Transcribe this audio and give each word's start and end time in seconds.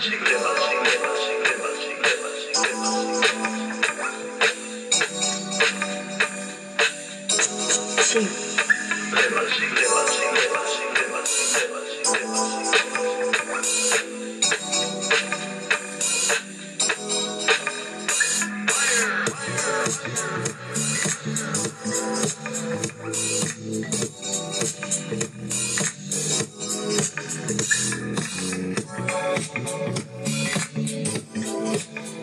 Crema, 0.00 0.18
crema, 0.24 0.82
crema. 0.82 1.29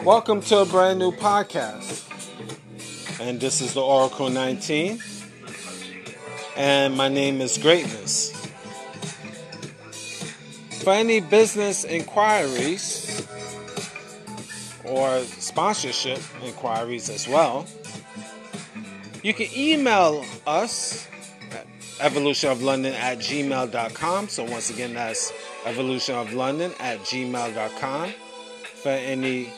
Welcome 0.08 0.40
to 0.44 0.60
a 0.60 0.66
brand 0.66 1.00
new 1.00 1.12
podcast. 1.12 2.10
And 3.20 3.42
this 3.42 3.60
is 3.60 3.74
the 3.74 3.82
Oracle 3.82 4.30
19. 4.30 5.04
And 6.56 6.96
my 6.96 7.10
name 7.10 7.42
is 7.42 7.58
Greatness. 7.58 8.32
For 10.82 10.94
any 10.94 11.20
business 11.20 11.84
inquiries 11.84 13.28
or 14.86 15.20
sponsorship 15.24 16.22
inquiries 16.42 17.10
as 17.10 17.28
well, 17.28 17.68
you 19.24 19.34
can 19.34 19.48
email 19.54 20.24
us 20.48 21.06
at 21.52 21.68
evolutionoflondon 21.98 22.94
at 22.94 23.18
gmail.com. 23.18 24.30
So 24.30 24.46
once 24.46 24.70
again, 24.70 24.94
that's 24.94 25.34
evolutionoflondon 25.66 26.80
at 26.80 27.00
gmail.com 27.00 28.14
for 28.82 28.90
any 28.90 29.52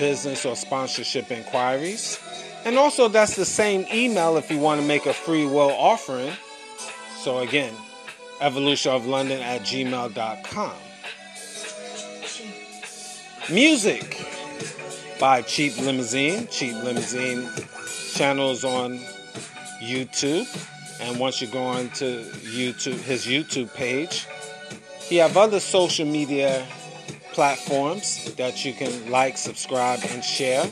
business 0.00 0.44
or 0.44 0.56
sponsorship 0.56 1.30
inquiries. 1.30 2.18
And 2.64 2.76
also, 2.76 3.06
that's 3.06 3.36
the 3.36 3.44
same 3.44 3.86
email 3.92 4.36
if 4.36 4.50
you 4.50 4.58
want 4.58 4.80
to 4.80 4.86
make 4.86 5.06
a 5.06 5.12
free 5.12 5.46
will 5.46 5.70
offering. 5.70 6.32
So, 7.18 7.38
again, 7.38 7.72
evolutionoflondon 8.40 9.40
at 9.40 9.60
gmail.com. 9.60 10.72
Music 13.50 14.26
by 15.20 15.42
Cheap 15.42 15.76
Limousine. 15.78 16.46
Cheap 16.48 16.74
Limousine 16.82 17.48
channels 18.14 18.64
on 18.64 18.98
YouTube. 19.82 20.46
And 21.00 21.18
once 21.18 21.40
you 21.40 21.46
go 21.46 21.62
on 21.62 21.88
to 21.90 22.22
YouTube, 22.42 23.00
his 23.00 23.26
YouTube 23.26 23.72
page, 23.74 24.26
he 25.00 25.16
have 25.16 25.36
other 25.36 25.60
social 25.60 26.06
media 26.06 26.66
platforms 27.32 28.34
that 28.34 28.64
you 28.64 28.72
can 28.72 29.10
like, 29.10 29.36
subscribe, 29.36 30.00
and 30.10 30.24
share. 30.24 30.66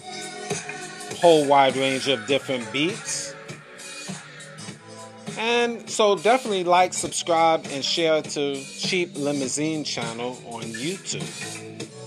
Whole 1.21 1.47
wide 1.47 1.77
range 1.77 2.09
of 2.09 2.27
different 2.27 2.71
beats. 2.73 3.35
And 5.39 5.89
so 5.89 6.17
definitely 6.17 6.65
like, 6.65 6.93
subscribe, 6.93 7.67
and 7.71 7.85
share 7.85 8.23
to 8.23 8.57
Cheap 8.57 9.17
Limousine 9.17 9.85
channel 9.85 10.39
on 10.47 10.63
YouTube. 10.63 11.23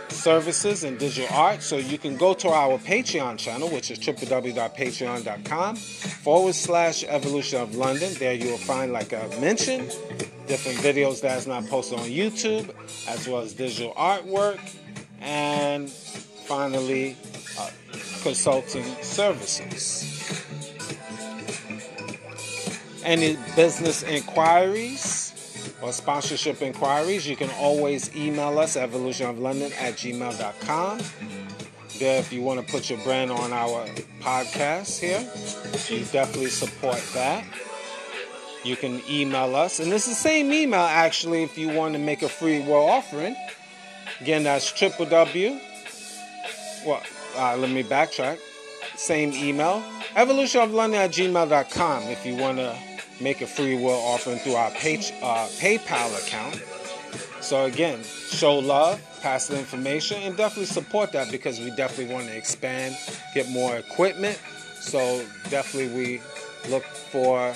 services 0.10 0.84
and 0.84 0.98
digital 0.98 1.36
art. 1.36 1.62
So 1.64 1.78
you 1.78 1.98
can 1.98 2.16
go 2.16 2.34
to 2.36 2.50
our 2.50 2.78
Patreon 2.78 3.38
channel, 3.38 3.70
which 3.70 3.92
is 3.92 4.00
www.patreon.com 4.00 5.76
forward 5.76 6.56
slash 6.56 7.04
evolution 7.04 7.62
of 7.62 7.76
London. 7.76 8.14
There 8.14 8.34
you 8.34 8.52
will 8.52 8.58
find, 8.58 8.94
like 8.94 9.12
I 9.12 9.28
mentioned, 9.42 9.90
different 10.48 10.78
videos 10.78 11.22
that 11.22 11.40
is 11.40 11.48
not 11.48 11.68
posted 11.68 12.00
on 12.00 12.06
YouTube, 12.06 12.74
as 13.08 13.28
well 13.28 13.42
as 13.42 13.54
digital 13.54 13.94
artwork, 13.96 14.60
and 15.20 15.90
finally, 15.90 17.18
uh, 17.60 17.70
consulting 18.22 18.86
services. 19.02 20.13
Any 23.04 23.38
business 23.56 24.04
inquiries? 24.04 25.34
or 25.82 25.92
sponsorship 25.92 26.62
inquiries, 26.62 27.28
you 27.28 27.36
can 27.36 27.50
always 27.52 28.14
email 28.16 28.58
us 28.60 28.78
evolutionoflondon 28.78 29.72
at 29.80 29.96
gmail.com. 29.96 31.00
There, 32.00 32.20
if 32.20 32.34
you 32.34 32.42
want 32.42 32.66
to 32.66 32.72
put 32.72 32.90
your 32.90 33.00
brand 33.00 33.32
on 33.32 33.54
our 33.54 33.86
podcast 34.20 35.00
here, 35.00 35.20
you 35.90 36.06
definitely 36.06 36.50
support 36.50 37.02
that. 37.14 37.46
You 38.64 38.78
can 38.78 39.02
email 39.10 39.56
us, 39.56 39.80
and 39.80 39.92
it's 39.92 40.08
the 40.08 40.16
same 40.16 40.52
email 40.54 40.80
actually 40.82 41.44
if 41.44 41.58
you 41.58 41.70
want 41.70 41.94
to 41.94 42.00
make 42.00 42.22
a 42.22 42.30
free 42.30 42.62
will 42.62 42.88
offering. 42.88 43.36
Again, 44.22 44.44
that's 44.44 44.72
triple 44.72 45.06
W. 45.06 45.60
Well, 46.86 47.04
uh, 47.36 47.58
let 47.58 47.70
me 47.70 47.84
backtrack. 47.84 48.40
Same 48.96 49.34
email, 49.34 49.84
evolutionoflondon 50.14 50.96
at 50.96 51.12
gmail.com 51.12 52.04
if 52.04 52.26
you 52.26 52.36
want 52.36 52.60
to 52.60 52.78
make 53.24 53.42
a 53.42 53.48
free 53.48 53.76
will 53.76 53.92
offering 53.92 54.38
through 54.40 54.56
our 54.56 54.70
pay, 54.72 54.98
uh, 54.98 55.48
PayPal 55.60 56.26
account. 56.26 56.62
So 57.42 57.66
again, 57.66 58.04
show 58.04 58.60
love, 58.60 59.02
pass 59.22 59.48
the 59.48 59.58
information, 59.58 60.22
and 60.24 60.36
definitely 60.36 60.66
support 60.66 61.12
that 61.14 61.32
because 61.32 61.60
we 61.60 61.72
definitely 61.72 62.14
want 62.14 62.28
to 62.28 62.36
expand, 62.36 62.96
get 63.34 63.50
more 63.50 63.78
equipment. 63.78 64.40
So 64.80 65.26
definitely 65.50 65.96
we 65.96 66.22
look 66.70 66.84
for 66.84 67.54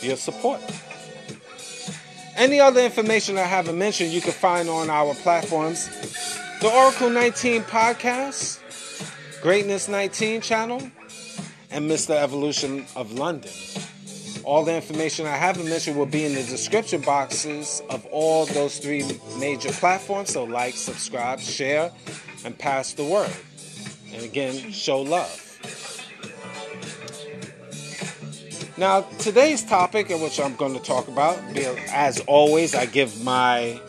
your 0.00 0.16
support. 0.16 0.60
Any 2.36 2.60
other 2.60 2.80
information 2.80 3.36
I 3.36 3.42
haven't 3.42 3.78
mentioned, 3.78 4.12
you 4.12 4.20
can 4.20 4.32
find 4.32 4.68
on 4.68 4.88
our 4.88 5.14
platforms. 5.14 5.88
The 6.60 6.70
Oracle 6.70 7.10
19 7.10 7.62
podcast, 7.62 8.60
Greatness 9.42 9.88
19 9.88 10.40
channel, 10.40 10.90
and 11.70 11.90
Mr. 11.90 12.10
Evolution 12.10 12.86
of 12.96 13.12
London. 13.12 13.52
All 14.50 14.64
the 14.64 14.74
information 14.74 15.26
I 15.26 15.36
haven't 15.36 15.68
mentioned 15.68 15.96
will 15.96 16.06
be 16.06 16.24
in 16.24 16.34
the 16.34 16.42
description 16.42 17.02
boxes 17.02 17.84
of 17.88 18.04
all 18.06 18.46
those 18.46 18.78
three 18.78 19.04
major 19.38 19.70
platforms. 19.70 20.32
So, 20.32 20.42
like, 20.42 20.74
subscribe, 20.74 21.38
share, 21.38 21.92
and 22.44 22.58
pass 22.58 22.92
the 22.94 23.04
word. 23.04 23.30
And 24.12 24.24
again, 24.24 24.72
show 24.72 25.02
love. 25.02 25.30
Now, 28.76 29.02
today's 29.20 29.62
topic, 29.62 30.08
which 30.08 30.40
I'm 30.40 30.56
going 30.56 30.74
to 30.74 30.82
talk 30.82 31.06
about, 31.06 31.38
as 31.92 32.18
always, 32.26 32.74
I 32.74 32.86
give 32.86 33.22
my 33.22 33.80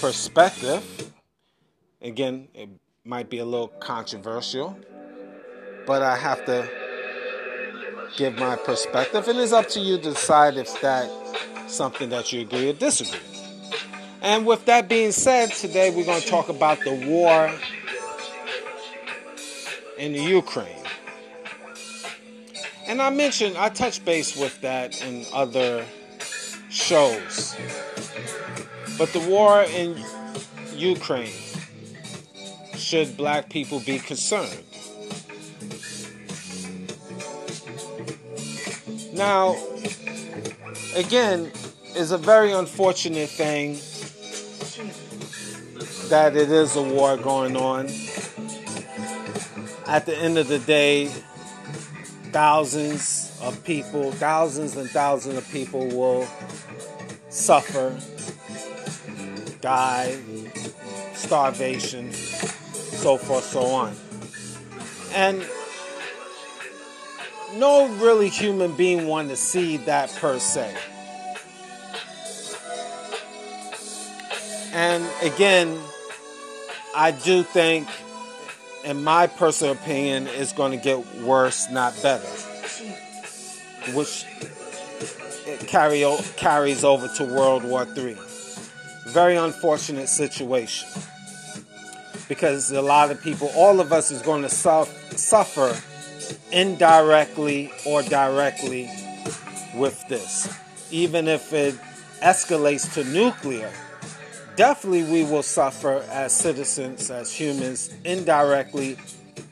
perspective. 0.00 1.12
Again, 2.00 2.48
it 2.54 2.70
might 3.04 3.28
be 3.28 3.40
a 3.40 3.44
little 3.44 3.68
controversial, 3.68 4.80
but 5.86 6.00
I 6.00 6.16
have 6.16 6.46
to 6.46 6.66
give 8.16 8.36
my 8.36 8.56
perspective, 8.56 9.28
and 9.28 9.38
it's 9.38 9.52
up 9.52 9.68
to 9.70 9.80
you 9.80 9.96
to 9.96 10.10
decide 10.10 10.56
if 10.56 10.80
that's 10.80 11.10
something 11.66 12.08
that 12.10 12.32
you 12.32 12.42
agree 12.42 12.70
or 12.70 12.72
disagree. 12.72 13.18
And 14.22 14.46
with 14.46 14.64
that 14.66 14.88
being 14.88 15.12
said, 15.12 15.52
today 15.52 15.90
we're 15.90 16.04
going 16.04 16.20
to 16.20 16.28
talk 16.28 16.48
about 16.48 16.80
the 16.80 16.94
war 17.06 17.50
in 19.98 20.12
the 20.12 20.22
Ukraine. 20.22 20.82
And 22.86 23.02
I 23.02 23.10
mentioned, 23.10 23.56
I 23.56 23.68
touched 23.68 24.04
base 24.04 24.36
with 24.36 24.60
that 24.60 25.02
in 25.02 25.24
other 25.32 25.84
shows. 26.70 27.56
But 28.98 29.12
the 29.12 29.20
war 29.20 29.62
in 29.62 30.02
Ukraine, 30.74 31.32
should 32.76 33.16
black 33.16 33.50
people 33.50 33.80
be 33.80 33.98
concerned? 33.98 34.65
Now, 39.16 39.56
again, 40.94 41.50
it's 41.94 42.10
a 42.10 42.18
very 42.18 42.52
unfortunate 42.52 43.30
thing 43.30 43.78
that 46.10 46.36
it 46.36 46.50
is 46.50 46.76
a 46.76 46.82
war 46.82 47.16
going 47.16 47.56
on. 47.56 47.86
At 49.86 50.04
the 50.04 50.14
end 50.14 50.36
of 50.36 50.48
the 50.48 50.58
day, 50.58 51.06
thousands 52.30 53.38
of 53.40 53.64
people, 53.64 54.12
thousands 54.12 54.76
and 54.76 54.90
thousands 54.90 55.38
of 55.38 55.48
people 55.50 55.86
will 55.86 56.28
suffer, 57.30 57.98
die, 59.62 60.18
starvation, 61.14 62.12
so 62.12 63.16
forth, 63.16 63.44
so 63.44 63.62
on. 63.62 63.96
And 65.14 65.46
no 67.58 67.88
really 67.96 68.28
human 68.28 68.76
being 68.76 69.06
want 69.06 69.28
to 69.30 69.36
see 69.36 69.76
that 69.78 70.14
per 70.16 70.38
se. 70.38 70.74
And 74.72 75.04
again, 75.22 75.78
I 76.94 77.10
do 77.10 77.42
think, 77.42 77.88
in 78.84 79.02
my 79.02 79.26
personal 79.26 79.72
opinion, 79.72 80.26
it's 80.28 80.52
going 80.52 80.72
to 80.72 80.78
get 80.82 81.04
worse, 81.22 81.70
not 81.70 81.94
better. 82.02 82.28
Which 83.94 84.26
carry, 85.66 86.04
carries 86.36 86.84
over 86.84 87.08
to 87.08 87.24
World 87.24 87.64
War 87.64 87.86
III. 87.96 88.16
Very 89.06 89.36
unfortunate 89.36 90.08
situation. 90.08 90.88
Because 92.28 92.70
a 92.72 92.82
lot 92.82 93.10
of 93.10 93.22
people, 93.22 93.50
all 93.54 93.80
of 93.80 93.92
us, 93.92 94.10
is 94.10 94.20
going 94.20 94.42
to 94.42 94.48
suffer 94.50 95.74
indirectly 96.52 97.70
or 97.86 98.02
directly 98.02 98.90
with 99.74 100.02
this. 100.08 100.48
Even 100.90 101.28
if 101.28 101.52
it 101.52 101.74
escalates 102.22 102.92
to 102.94 103.04
nuclear, 103.04 103.70
definitely 104.56 105.04
we 105.04 105.24
will 105.24 105.42
suffer 105.42 106.04
as 106.10 106.34
citizens, 106.34 107.10
as 107.10 107.32
humans, 107.32 107.92
indirectly 108.04 108.96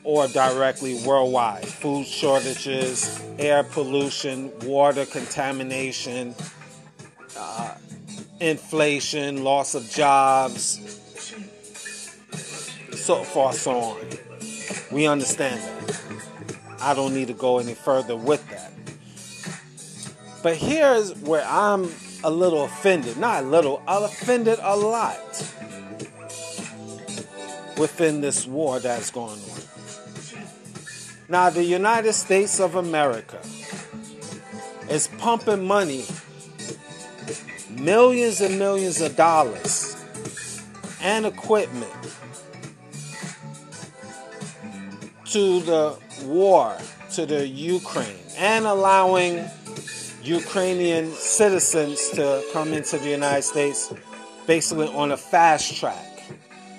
or 0.03 0.27
directly 0.27 1.01
worldwide. 1.05 1.65
Food 1.65 2.05
shortages, 2.05 3.21
air 3.39 3.63
pollution, 3.63 4.51
water 4.61 5.05
contamination, 5.05 6.35
uh, 7.37 7.75
inflation, 8.39 9.43
loss 9.43 9.75
of 9.75 9.89
jobs, 9.89 10.79
so 12.95 13.23
forth, 13.23 13.55
so 13.55 13.71
on. 13.71 13.97
We 14.91 15.07
understand 15.07 15.61
that. 15.61 16.14
I 16.85 16.93
don't 16.93 17.15
need 17.15 17.29
to 17.29 17.33
go 17.33 17.57
any 17.57 17.73
further 17.73 18.15
with 18.15 18.47
that. 18.51 18.71
But 20.43 20.55
here's 20.55 21.15
where 21.21 21.43
I'm 21.43 21.89
a 22.23 22.29
little 22.29 22.63
offended. 22.63 23.17
Not 23.17 23.43
a 23.43 23.47
little, 23.47 23.81
I'm 23.87 24.03
offended 24.03 24.59
a 24.61 24.77
lot 24.77 25.17
within 27.79 28.21
this 28.21 28.45
war 28.45 28.79
that's 28.79 29.09
going 29.09 29.31
on. 29.31 29.59
Now, 31.27 31.49
the 31.49 31.63
United 31.63 32.13
States 32.13 32.59
of 32.59 32.75
America 32.75 33.39
is 34.87 35.07
pumping 35.17 35.65
money, 35.65 36.05
millions 37.71 38.41
and 38.41 38.59
millions 38.59 39.01
of 39.01 39.15
dollars, 39.15 39.97
and 41.01 41.25
equipment 41.25 41.91
to 45.25 45.59
the 45.61 46.04
war 46.25 46.77
to 47.13 47.25
the 47.25 47.47
Ukraine 47.47 48.17
and 48.37 48.65
allowing 48.65 49.45
Ukrainian 50.23 51.11
citizens 51.11 52.09
to 52.11 52.43
come 52.51 52.73
into 52.73 52.97
the 52.97 53.09
United 53.09 53.43
States 53.43 53.93
basically 54.47 54.87
on 54.87 55.11
a 55.11 55.17
fast 55.17 55.77
track. 55.77 56.23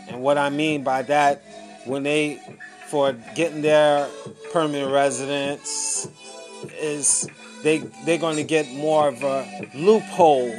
And 0.08 0.22
what 0.22 0.38
I 0.38 0.50
mean 0.50 0.82
by 0.82 1.02
that, 1.02 1.42
when 1.84 2.02
they, 2.02 2.40
for 2.88 3.12
getting 3.34 3.62
their 3.62 4.08
permanent 4.52 4.92
residence, 4.92 6.08
is 6.80 7.28
they, 7.62 7.78
they're 8.04 8.18
going 8.18 8.36
to 8.36 8.44
get 8.44 8.70
more 8.72 9.08
of 9.08 9.22
a 9.22 9.68
loophole, 9.74 10.52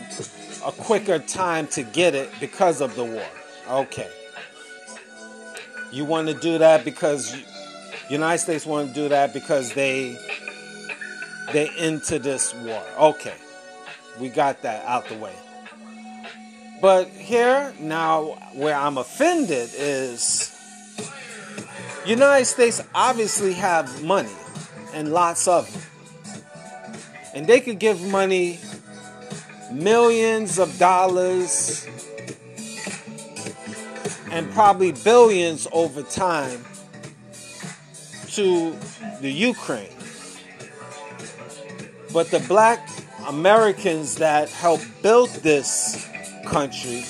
a 0.66 0.72
quicker 0.72 1.20
time 1.20 1.68
to 1.68 1.84
get 1.84 2.16
it 2.16 2.30
because 2.40 2.82
of 2.82 2.96
the 2.96 3.04
war. 3.04 3.28
Okay. 3.70 4.10
You 5.92 6.06
want 6.06 6.28
to 6.28 6.34
do 6.34 6.58
that 6.58 6.84
because 6.84 7.36
United 8.10 8.40
States 8.40 8.66
want 8.66 8.90
to 8.90 8.94
do 8.94 9.10
that 9.10 9.34
because 9.34 9.74
they 9.74 10.18
they 11.52 11.70
into 11.78 12.20
this 12.20 12.54
war. 12.54 12.84
Okay, 12.98 13.36
we 14.20 14.30
got 14.30 14.62
that 14.62 14.86
out 14.86 15.08
the 15.08 15.16
way. 15.16 15.34
But 16.82 17.10
here, 17.10 17.74
now, 17.80 18.38
where 18.54 18.76
I'm 18.76 18.98
offended 18.98 19.70
is 19.74 20.54
United 22.06 22.46
States 22.46 22.82
obviously 22.94 23.54
have 23.54 24.04
money 24.04 24.36
and 24.94 25.12
lots 25.12 25.48
of 25.48 25.68
it. 25.68 25.88
And 27.34 27.48
they 27.48 27.60
could 27.60 27.80
give 27.80 28.02
money 28.02 28.60
millions 29.72 30.60
of 30.60 30.78
dollars 30.78 31.88
and 34.32 34.50
probably 34.52 34.92
billions 34.92 35.68
over 35.72 36.04
time 36.04 36.64
to 38.38 38.78
the 39.20 39.32
Ukraine. 39.32 39.90
But 42.14 42.30
the 42.30 42.40
black 42.48 42.88
Americans 43.28 44.18
that 44.18 44.48
helped 44.48 44.86
build 45.02 45.30
this 45.42 46.08
country, 46.46 47.04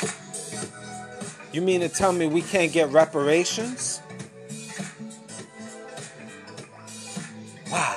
you 1.52 1.62
mean 1.62 1.82
to 1.82 1.90
tell 1.90 2.14
me 2.14 2.28
we 2.28 2.42
can't 2.42 2.72
get 2.72 2.90
reparations? 2.94 4.00
Why? 7.68 7.94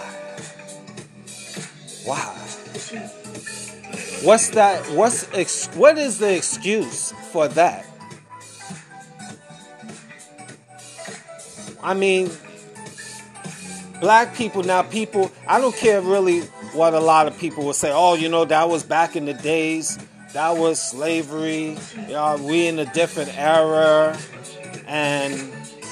Why? 2.04 2.18
What's 4.24 4.48
that? 4.50 4.84
What's 4.90 5.32
ex, 5.32 5.68
what 5.76 5.98
is 5.98 6.18
the 6.18 6.34
excuse 6.34 7.12
for 7.30 7.46
that? 7.46 7.86
I 11.80 11.94
mean, 11.94 12.28
black 14.00 14.34
people 14.34 14.62
now, 14.62 14.82
people, 14.82 15.30
I 15.46 15.60
don't 15.60 15.74
care 15.74 16.00
really 16.00 16.40
what 16.72 16.94
a 16.94 17.00
lot 17.00 17.26
of 17.26 17.38
people 17.38 17.64
will 17.64 17.72
say. 17.72 17.90
Oh, 17.92 18.14
you 18.14 18.28
know, 18.28 18.44
that 18.44 18.68
was 18.68 18.82
back 18.82 19.16
in 19.16 19.26
the 19.26 19.34
days, 19.34 19.98
that 20.32 20.56
was 20.56 20.80
slavery. 20.80 21.76
You 21.96 22.12
know, 22.12 22.36
we 22.40 22.66
in 22.66 22.78
a 22.78 22.86
different 22.92 23.36
era. 23.36 24.16
And 24.86 25.34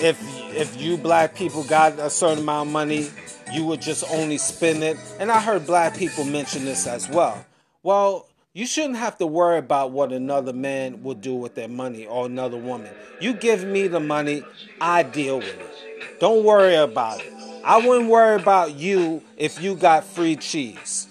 if 0.00 0.21
if 0.55 0.81
you 0.81 0.97
black 0.97 1.35
people 1.35 1.65
got 1.65 1.99
a 1.99 2.11
certain 2.11 2.43
amount 2.43 2.69
of 2.69 2.73
money, 2.73 3.11
you 3.53 3.65
would 3.67 3.81
just 3.81 4.05
only 4.11 4.38
spend 4.38 4.83
it. 4.83 4.97
And 5.19 5.31
I 5.31 5.41
heard 5.41 5.67
black 5.67 5.97
people 5.97 6.25
mention 6.25 6.65
this 6.65 6.87
as 6.87 7.09
well. 7.09 7.45
Well, 7.83 8.27
you 8.53 8.67
shouldn't 8.67 8.97
have 8.97 9.19
to 9.19 9.27
worry 9.27 9.59
about 9.59 9.93
what 9.93 10.12
another 10.12 10.53
man 10.53 11.03
will 11.03 11.15
do 11.15 11.35
with 11.35 11.55
their 11.55 11.69
money 11.69 12.07
or 12.07 12.27
another 12.27 12.57
woman. 12.57 12.93
You 13.21 13.35
give 13.35 13.65
me 13.65 13.88
the 13.88 14.00
money, 14.00 14.43
I 14.81 15.03
deal 15.03 15.38
with 15.38 15.61
it. 15.61 16.19
Don't 16.21 16.45
worry 16.45 16.75
about 16.75 17.21
it. 17.21 17.33
I 17.65 17.87
wouldn't 17.87 18.09
worry 18.09 18.41
about 18.41 18.75
you 18.75 19.23
if 19.37 19.62
you 19.62 19.75
got 19.75 20.05
free 20.05 20.37
cheese. 20.37 21.09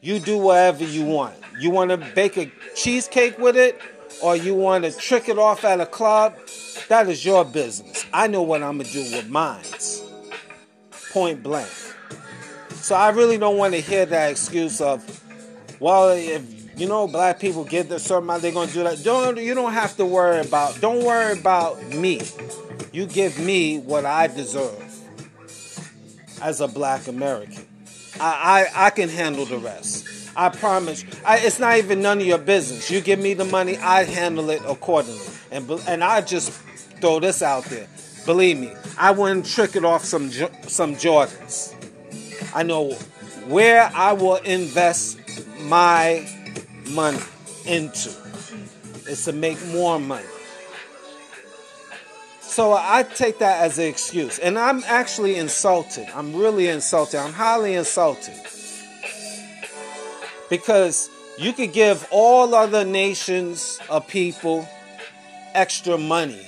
You 0.00 0.18
do 0.18 0.38
whatever 0.38 0.84
you 0.84 1.04
want. 1.04 1.34
You 1.58 1.70
want 1.70 1.90
to 1.90 1.96
bake 1.96 2.36
a 2.36 2.50
cheesecake 2.74 3.38
with 3.38 3.56
it 3.56 3.80
or 4.22 4.36
you 4.36 4.54
want 4.54 4.84
to 4.84 4.92
trick 4.92 5.28
it 5.28 5.38
off 5.38 5.64
at 5.64 5.80
a 5.80 5.86
club? 5.86 6.36
That 6.88 7.08
is 7.08 7.24
your 7.24 7.44
business. 7.44 8.06
I 8.12 8.26
know 8.26 8.42
what 8.42 8.62
I'm 8.62 8.78
to 8.78 8.84
do 8.84 9.00
with 9.00 9.28
mine. 9.28 9.64
Point 11.12 11.42
blank. 11.42 11.70
So 12.74 12.94
I 12.94 13.10
really 13.10 13.38
don't 13.38 13.56
want 13.56 13.74
to 13.74 13.80
hear 13.80 14.06
that 14.06 14.30
excuse 14.30 14.80
of, 14.80 15.02
well, 15.80 16.10
if 16.10 16.78
you 16.78 16.86
know, 16.86 17.08
black 17.08 17.40
people 17.40 17.64
get 17.64 17.88
the 17.88 17.98
certain 17.98 18.24
amount, 18.24 18.42
they're 18.42 18.52
gonna 18.52 18.70
do 18.70 18.82
that. 18.82 19.02
Don't 19.02 19.38
you 19.38 19.54
don't 19.54 19.72
have 19.72 19.96
to 19.96 20.04
worry 20.04 20.40
about. 20.40 20.80
Don't 20.80 21.04
worry 21.04 21.38
about 21.38 21.82
me. 21.88 22.20
You 22.92 23.06
give 23.06 23.38
me 23.38 23.78
what 23.78 24.04
I 24.04 24.26
deserve 24.26 24.85
as 26.42 26.60
a 26.60 26.68
black 26.68 27.06
American. 27.06 27.66
I 28.20 28.68
I, 28.74 28.86
I 28.86 28.90
can 28.90 29.08
handle 29.08 29.44
the 29.44 29.58
rest. 29.58 30.06
I 30.36 30.50
promise. 30.50 31.04
I, 31.24 31.38
it's 31.38 31.58
not 31.58 31.78
even 31.78 32.02
none 32.02 32.20
of 32.20 32.26
your 32.26 32.38
business. 32.38 32.90
You 32.90 33.00
give 33.00 33.18
me 33.18 33.32
the 33.32 33.46
money, 33.46 33.78
I 33.78 34.04
handle 34.04 34.50
it 34.50 34.62
accordingly. 34.66 35.20
And 35.50 35.70
and 35.88 36.04
I 36.04 36.20
just 36.20 36.50
throw 37.00 37.20
this 37.20 37.42
out 37.42 37.64
there. 37.64 37.88
Believe 38.26 38.58
me, 38.58 38.72
I 38.98 39.12
wouldn't 39.12 39.46
trick 39.46 39.76
it 39.76 39.84
off 39.84 40.04
some 40.04 40.30
some 40.30 40.96
Jordans. 40.96 41.74
I 42.54 42.62
know 42.62 42.92
where 43.46 43.90
I 43.94 44.12
will 44.12 44.36
invest 44.36 45.18
my 45.60 46.28
money 46.90 47.20
into 47.64 48.10
is 49.08 49.24
to 49.24 49.32
make 49.32 49.64
more 49.66 49.98
money. 49.98 50.26
So 52.56 52.72
I 52.72 53.02
take 53.02 53.40
that 53.40 53.64
as 53.64 53.78
an 53.78 53.84
excuse. 53.84 54.38
And 54.38 54.58
I'm 54.58 54.82
actually 54.86 55.36
insulted. 55.36 56.08
I'm 56.14 56.34
really 56.34 56.68
insulted. 56.68 57.20
I'm 57.20 57.34
highly 57.34 57.74
insulted. 57.74 58.32
Because 60.48 61.10
you 61.38 61.52
could 61.52 61.74
give 61.74 62.08
all 62.10 62.54
other 62.54 62.82
nations 62.82 63.78
of 63.90 64.08
people 64.08 64.66
extra 65.52 65.98
money, 65.98 66.46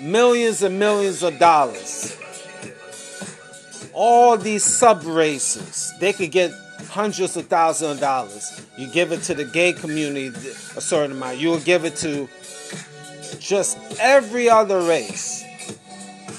millions 0.00 0.62
and 0.62 0.78
millions 0.78 1.24
of 1.24 1.36
dollars. 1.40 2.16
All 3.92 4.36
these 4.36 4.62
sub 4.62 5.02
races, 5.02 5.94
they 5.98 6.12
could 6.12 6.30
get 6.30 6.52
hundreds 6.90 7.36
of 7.36 7.48
thousands 7.48 7.94
of 7.94 7.98
dollars. 8.00 8.64
You 8.78 8.86
give 8.86 9.10
it 9.10 9.22
to 9.24 9.34
the 9.34 9.46
gay 9.46 9.72
community 9.72 10.28
a 10.28 10.80
certain 10.80 11.16
amount. 11.16 11.38
You 11.38 11.48
will 11.48 11.58
give 11.58 11.84
it 11.84 11.96
to 11.96 12.28
just 13.46 13.78
every 14.00 14.48
other 14.48 14.80
race, 14.80 15.44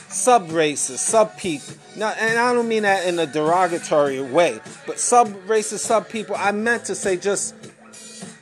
sub 0.09 0.51
races, 0.51 1.01
sub 1.01 1.37
people. 1.37 1.75
Now, 1.95 2.09
and 2.09 2.37
I 2.37 2.53
don't 2.53 2.67
mean 2.67 2.83
that 2.83 3.07
in 3.07 3.17
a 3.17 3.25
derogatory 3.25 4.21
way, 4.21 4.59
but 4.85 4.99
sub 4.99 5.49
races, 5.49 5.81
sub 5.81 6.09
people. 6.09 6.35
I 6.37 6.51
meant 6.51 6.85
to 6.85 6.95
say 6.95 7.17
just, 7.17 7.55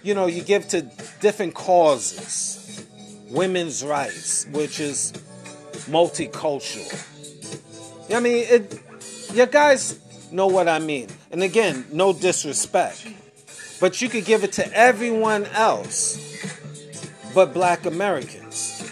you 0.04 0.14
know, 0.14 0.26
you 0.26 0.42
give 0.42 0.68
to 0.70 0.82
different 1.22 1.54
causes, 1.54 2.86
women's 3.30 3.84
rights, 3.84 4.48
which 4.52 4.80
is 4.80 5.14
multicultural. 5.88 7.14
I 8.14 8.20
mean, 8.20 8.46
it. 8.48 8.82
You 9.34 9.46
guys 9.46 10.00
know 10.32 10.48
what 10.48 10.68
I 10.70 10.80
mean. 10.80 11.10
And 11.32 11.44
again, 11.44 11.86
no 11.92 12.14
disrespect. 12.14 13.08
But 13.82 14.02
you 14.02 14.08
could 14.08 14.24
give 14.24 14.44
it 14.44 14.54
to 14.54 14.74
everyone 14.74 15.46
else 15.48 16.35
but 17.36 17.54
black 17.54 17.86
Americans 17.86 18.92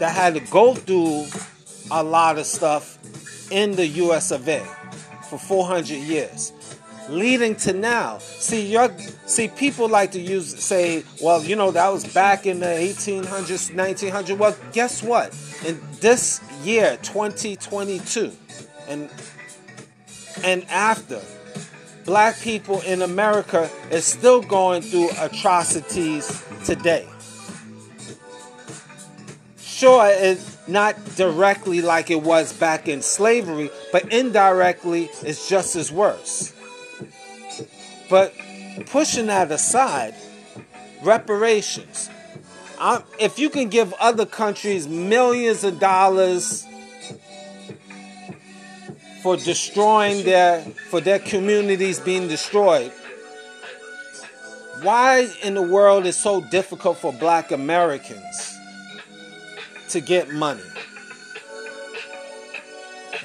that 0.00 0.12
had 0.12 0.34
to 0.34 0.40
go 0.50 0.74
through 0.74 1.26
a 1.90 2.02
lot 2.02 2.38
of 2.38 2.46
stuff 2.46 2.98
in 3.52 3.76
the 3.76 3.86
US 3.86 4.32
of 4.32 4.48
A 4.48 4.64
for 5.28 5.38
400 5.38 5.90
years 5.90 6.52
leading 7.08 7.54
to 7.56 7.72
now. 7.72 8.18
See, 8.18 8.72
you 8.72 8.88
see, 9.26 9.48
people 9.48 9.88
like 9.88 10.12
to 10.12 10.20
use 10.20 10.62
say, 10.62 11.04
well, 11.22 11.42
you 11.42 11.56
know, 11.56 11.70
that 11.70 11.88
was 11.88 12.10
back 12.12 12.46
in 12.46 12.60
the 12.60 12.66
1800s, 12.66 13.72
1900s. 13.72 14.38
Well, 14.38 14.56
guess 14.72 15.02
what? 15.02 15.36
In 15.66 15.80
this 16.00 16.40
year, 16.62 16.98
2022, 17.02 18.32
and 18.88 19.10
and 20.44 20.64
after, 20.70 21.20
black 22.04 22.38
people 22.40 22.80
in 22.82 23.02
America 23.02 23.70
is 23.90 24.04
still 24.04 24.40
going 24.40 24.82
through 24.82 25.10
atrocities 25.20 26.42
today. 26.64 27.06
Sure, 29.82 30.06
it's 30.08 30.58
not 30.68 30.94
directly 31.16 31.80
like 31.80 32.08
it 32.08 32.22
was 32.22 32.52
back 32.52 32.86
in 32.86 33.02
slavery, 33.02 33.68
but 33.90 34.12
indirectly 34.12 35.10
it's 35.22 35.48
just 35.48 35.74
as 35.74 35.90
worse. 35.90 36.54
But 38.08 38.32
pushing 38.86 39.26
that 39.26 39.50
aside, 39.50 40.14
reparations. 41.02 42.10
I'm, 42.78 43.02
if 43.18 43.40
you 43.40 43.50
can 43.50 43.70
give 43.70 43.92
other 43.94 44.24
countries 44.24 44.86
millions 44.86 45.64
of 45.64 45.80
dollars 45.80 46.64
for 49.24 49.36
destroying 49.36 50.24
their 50.24 50.60
for 50.90 51.00
their 51.00 51.18
communities 51.18 51.98
being 51.98 52.28
destroyed 52.28 52.92
why 54.82 55.28
in 55.42 55.54
the 55.54 55.62
world 55.62 56.06
is 56.06 56.16
so 56.16 56.40
difficult 56.40 56.98
for 56.98 57.12
black 57.12 57.50
americans 57.50 58.51
to 59.92 60.00
get 60.00 60.30
money 60.30 60.62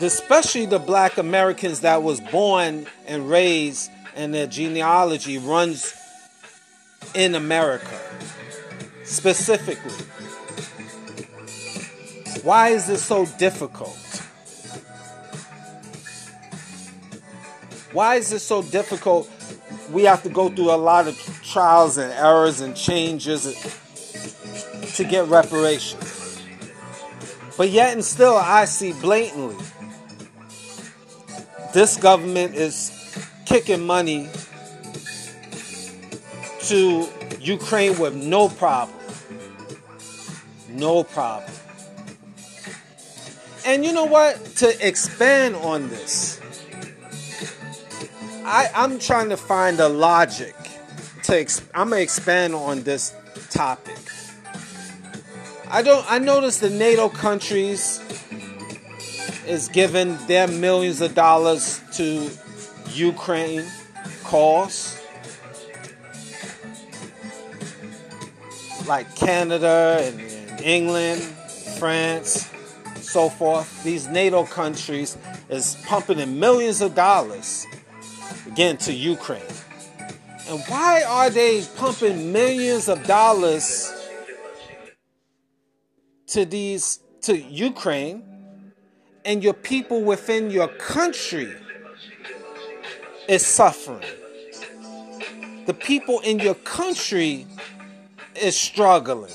especially 0.01 0.65
the 0.65 0.79
black 0.79 1.17
americans 1.17 1.81
that 1.81 2.03
was 2.03 2.21
born 2.21 2.85
and 3.05 3.29
raised 3.29 3.89
and 4.15 4.33
their 4.33 4.47
genealogy 4.47 5.37
runs 5.37 5.93
in 7.13 7.35
america 7.35 7.99
specifically 9.03 9.91
why 12.43 12.69
is 12.69 12.87
this 12.87 13.03
so 13.03 13.25
difficult 13.37 13.97
Why 17.97 18.17
is 18.17 18.29
this 18.29 18.43
so 18.43 18.61
difficult? 18.61 19.27
We 19.91 20.03
have 20.03 20.21
to 20.21 20.29
go 20.29 20.49
through 20.49 20.69
a 20.69 20.77
lot 20.77 21.07
of 21.07 21.17
trials 21.43 21.97
and 21.97 22.13
errors 22.13 22.61
and 22.61 22.75
changes 22.75 23.43
to 24.97 25.03
get 25.03 25.27
reparations. 25.27 26.06
But 27.57 27.71
yet 27.71 27.93
and 27.93 28.05
still, 28.05 28.37
I 28.37 28.65
see 28.65 28.93
blatantly 28.93 29.57
this 31.73 31.97
government 31.97 32.55
is 32.55 32.93
kicking 33.45 33.85
money 33.85 34.29
to 36.61 37.07
Ukraine 37.39 37.97
with 37.97 38.15
no 38.15 38.49
problem. 38.49 38.97
No 40.69 41.03
problem. 41.03 41.51
And 43.65 43.83
you 43.83 43.91
know 43.91 44.05
what? 44.05 44.43
To 44.57 44.87
expand 44.87 45.55
on 45.55 45.89
this, 45.89 46.39
I, 48.45 48.69
I'm 48.73 48.97
trying 48.99 49.29
to 49.29 49.37
find 49.37 49.79
a 49.79 49.89
logic. 49.89 50.55
To 51.23 51.39
ex- 51.39 51.61
I'm 51.73 51.89
gonna 51.89 52.01
expand 52.01 52.55
on 52.55 52.83
this 52.83 53.13
topic. 53.49 53.96
I 55.69 55.81
don't. 55.81 56.09
I 56.09 56.17
noticed 56.17 56.61
the 56.61 56.69
NATO 56.69 57.09
countries 57.09 58.01
is 59.45 59.67
giving 59.67 60.17
their 60.27 60.47
millions 60.47 61.01
of 61.01 61.13
dollars 61.13 61.81
to 61.93 62.29
Ukraine 62.91 63.65
cause. 64.23 65.01
Like 68.87 69.13
Canada 69.17 69.99
and, 70.01 70.21
and 70.21 70.61
England, 70.61 71.21
France, 71.79 72.49
so 73.01 73.27
forth. 73.27 73.83
These 73.83 74.07
NATO 74.07 74.45
countries 74.45 75.17
is 75.49 75.75
pumping 75.85 76.19
in 76.19 76.39
millions 76.39 76.79
of 76.79 76.95
dollars 76.95 77.65
again 78.45 78.77
to 78.77 78.93
Ukraine. 78.93 79.41
And 80.47 80.61
why 80.67 81.03
are 81.03 81.29
they 81.29 81.65
pumping 81.75 82.31
millions 82.31 82.87
of 82.87 83.05
dollars 83.05 83.93
to 86.27 86.45
these 86.45 86.99
to 87.21 87.37
Ukraine 87.37 88.23
and 89.25 89.43
your 89.43 89.53
people 89.53 90.03
within 90.03 90.49
your 90.49 90.67
country 90.67 91.53
is 93.27 93.45
suffering. 93.45 94.05
The 95.65 95.73
people 95.73 96.21
in 96.21 96.39
your 96.39 96.55
country 96.55 97.45
is 98.41 98.55
struggling. 98.55 99.33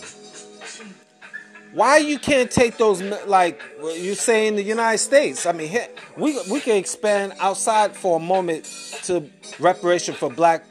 Why 1.72 1.98
you 1.98 2.18
can't 2.18 2.50
take 2.50 2.76
those 2.76 3.02
like 3.26 3.60
you 3.80 4.14
say 4.14 4.46
in 4.46 4.56
the 4.56 4.62
United 4.62 4.98
States? 4.98 5.46
I 5.46 5.52
mean, 5.52 5.78
we 6.16 6.38
we 6.50 6.60
can 6.60 6.76
expand 6.76 7.34
outside 7.40 7.96
for 7.96 8.16
a 8.16 8.20
moment 8.20 8.64
to 9.04 9.24
reparation 9.58 10.14
for 10.14 10.30
black 10.30 10.64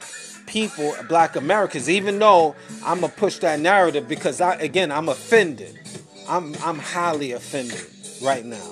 people, 0.45 0.95
black 1.07 1.35
Americans. 1.35 1.89
Even 1.89 2.19
though 2.19 2.55
I'm 2.83 3.01
gonna 3.01 3.13
push 3.13 3.37
that 3.39 3.59
narrative 3.59 4.07
because 4.07 4.41
I 4.41 4.55
again 4.55 4.91
I'm 4.91 5.09
offended. 5.09 5.79
I'm 6.31 6.55
I'm 6.63 6.79
highly 6.79 7.33
offended 7.33 7.85
right 8.21 8.45
now, 8.45 8.71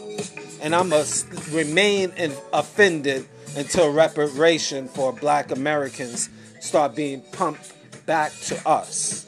and 0.62 0.74
I'm 0.74 0.92
remain 1.52 2.14
offended 2.54 3.28
until 3.58 3.92
reparation 3.92 4.88
for 4.88 5.12
Black 5.12 5.52
Americans 5.52 6.30
start 6.62 6.96
being 6.96 7.22
pumped 7.34 7.74
back 8.06 8.32
to 8.44 8.66
us. 8.66 9.26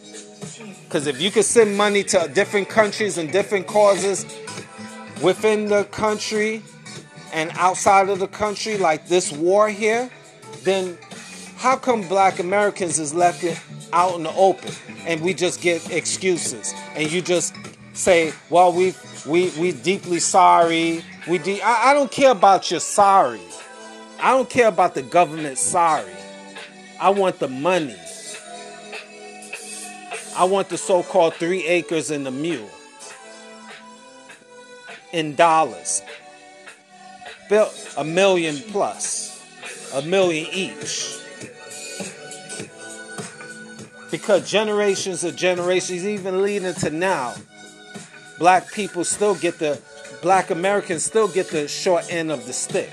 Because 0.86 1.08
if 1.08 1.22
you 1.22 1.30
could 1.30 1.44
send 1.44 1.76
money 1.76 2.04
to 2.06 2.32
different 2.34 2.70
countries 2.70 3.18
and 3.18 3.34
different 3.34 3.68
causes 3.68 4.26
within 5.22 5.66
the 5.66 5.84
country 5.84 6.64
and 7.34 7.52
outside 7.56 8.08
of 8.08 8.20
the 8.20 8.30
country, 8.30 8.78
like 8.78 9.10
this 9.10 9.34
war 9.34 9.68
here, 9.68 10.10
then 10.64 10.98
how 11.58 11.76
come 11.76 12.08
black 12.08 12.40
Americans 12.40 12.98
is 12.98 13.14
left 13.14 13.44
out 13.92 14.16
in 14.16 14.24
the 14.24 14.34
open 14.36 14.72
and 15.06 15.20
we 15.20 15.34
just 15.34 15.62
get 15.62 15.92
excuses 15.92 16.74
and 16.96 17.12
you 17.12 17.22
just 17.22 17.54
say, 17.94 18.34
well, 18.50 18.74
we 18.74 18.94
we 19.26 19.50
we 19.60 19.72
deeply 19.72 20.20
sorry. 20.20 21.04
We 21.28 21.38
de- 21.38 21.62
I, 21.62 21.92
I 21.92 21.94
don't 21.94 22.12
care 22.12 22.32
about 22.32 22.72
your 22.72 22.80
sorry. 22.80 23.42
I 24.20 24.32
don't 24.32 24.50
care 24.50 24.68
about 24.68 24.94
the 24.94 25.02
government 25.02 25.58
sorry. 25.58 26.14
I 27.00 27.10
want 27.10 27.40
the 27.40 27.48
money. 27.48 27.96
I 30.36 30.46
want 30.46 30.70
the 30.70 30.78
so 30.78 31.04
called 31.04 31.34
three 31.36 31.66
acres 31.66 32.12
and 32.12 32.26
the 32.26 32.32
mule 32.32 32.70
in 35.12 35.36
dollars. 35.36 36.02
Built 37.50 37.94
a 37.98 38.04
million 38.04 38.56
plus, 38.72 39.44
a 39.94 40.02
million 40.04 40.48
each. 40.54 41.18
Because 44.10 44.50
generations 44.50 45.24
of 45.24 45.36
generations, 45.36 46.06
even 46.06 46.42
leading 46.42 46.74
to 46.76 46.90
now, 46.90 47.34
black 48.42 48.72
people 48.72 49.04
still 49.04 49.36
get 49.36 49.60
the, 49.60 49.80
black 50.24 50.50
Americans 50.50 51.06
still 51.06 51.28
get 51.28 51.48
the 51.50 51.68
short 51.68 52.12
end 52.12 52.32
of 52.32 52.48
the 52.48 52.54
stick. 52.54 52.92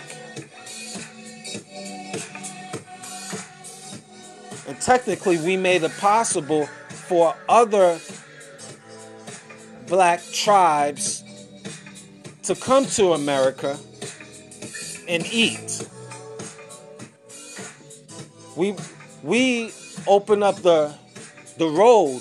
And 4.69 4.79
technically, 4.79 5.39
we 5.39 5.57
made 5.57 5.85
it 5.85 5.97
possible 5.97 6.67
for 6.67 7.35
other 7.49 7.99
black 9.87 10.21
tribes 10.35 11.25
to 12.43 12.55
come 12.55 12.85
to 12.85 13.15
America 13.15 13.79
and 15.09 15.25
eat. 15.33 15.89
We 18.55 18.75
we 19.23 19.73
open 20.07 20.43
up 20.43 20.57
the 20.57 20.95
the 21.57 21.69
road 21.69 22.21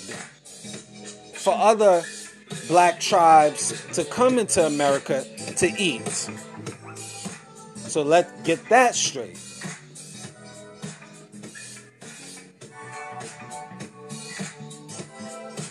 for 1.34 1.54
other 1.54 2.06
black 2.68 3.00
tribes 3.00 3.86
to 3.94 4.04
come 4.04 4.38
into 4.38 4.66
America 4.66 5.24
to 5.58 5.68
eat. 5.78 6.08
So 7.76 8.04
let's 8.04 8.32
get 8.44 8.68
that 8.70 8.96
straight. 8.96 9.38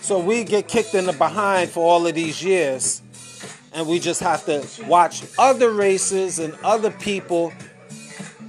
So 0.06 0.20
we 0.20 0.44
get 0.44 0.68
kicked 0.68 0.94
in 0.94 1.06
the 1.06 1.12
behind 1.12 1.70
for 1.70 1.80
all 1.80 2.06
of 2.06 2.14
these 2.14 2.42
years, 2.42 3.02
and 3.72 3.88
we 3.88 3.98
just 3.98 4.20
have 4.20 4.44
to 4.46 4.64
watch 4.86 5.24
other 5.36 5.72
races 5.72 6.38
and 6.38 6.54
other 6.62 6.92
people 6.92 7.52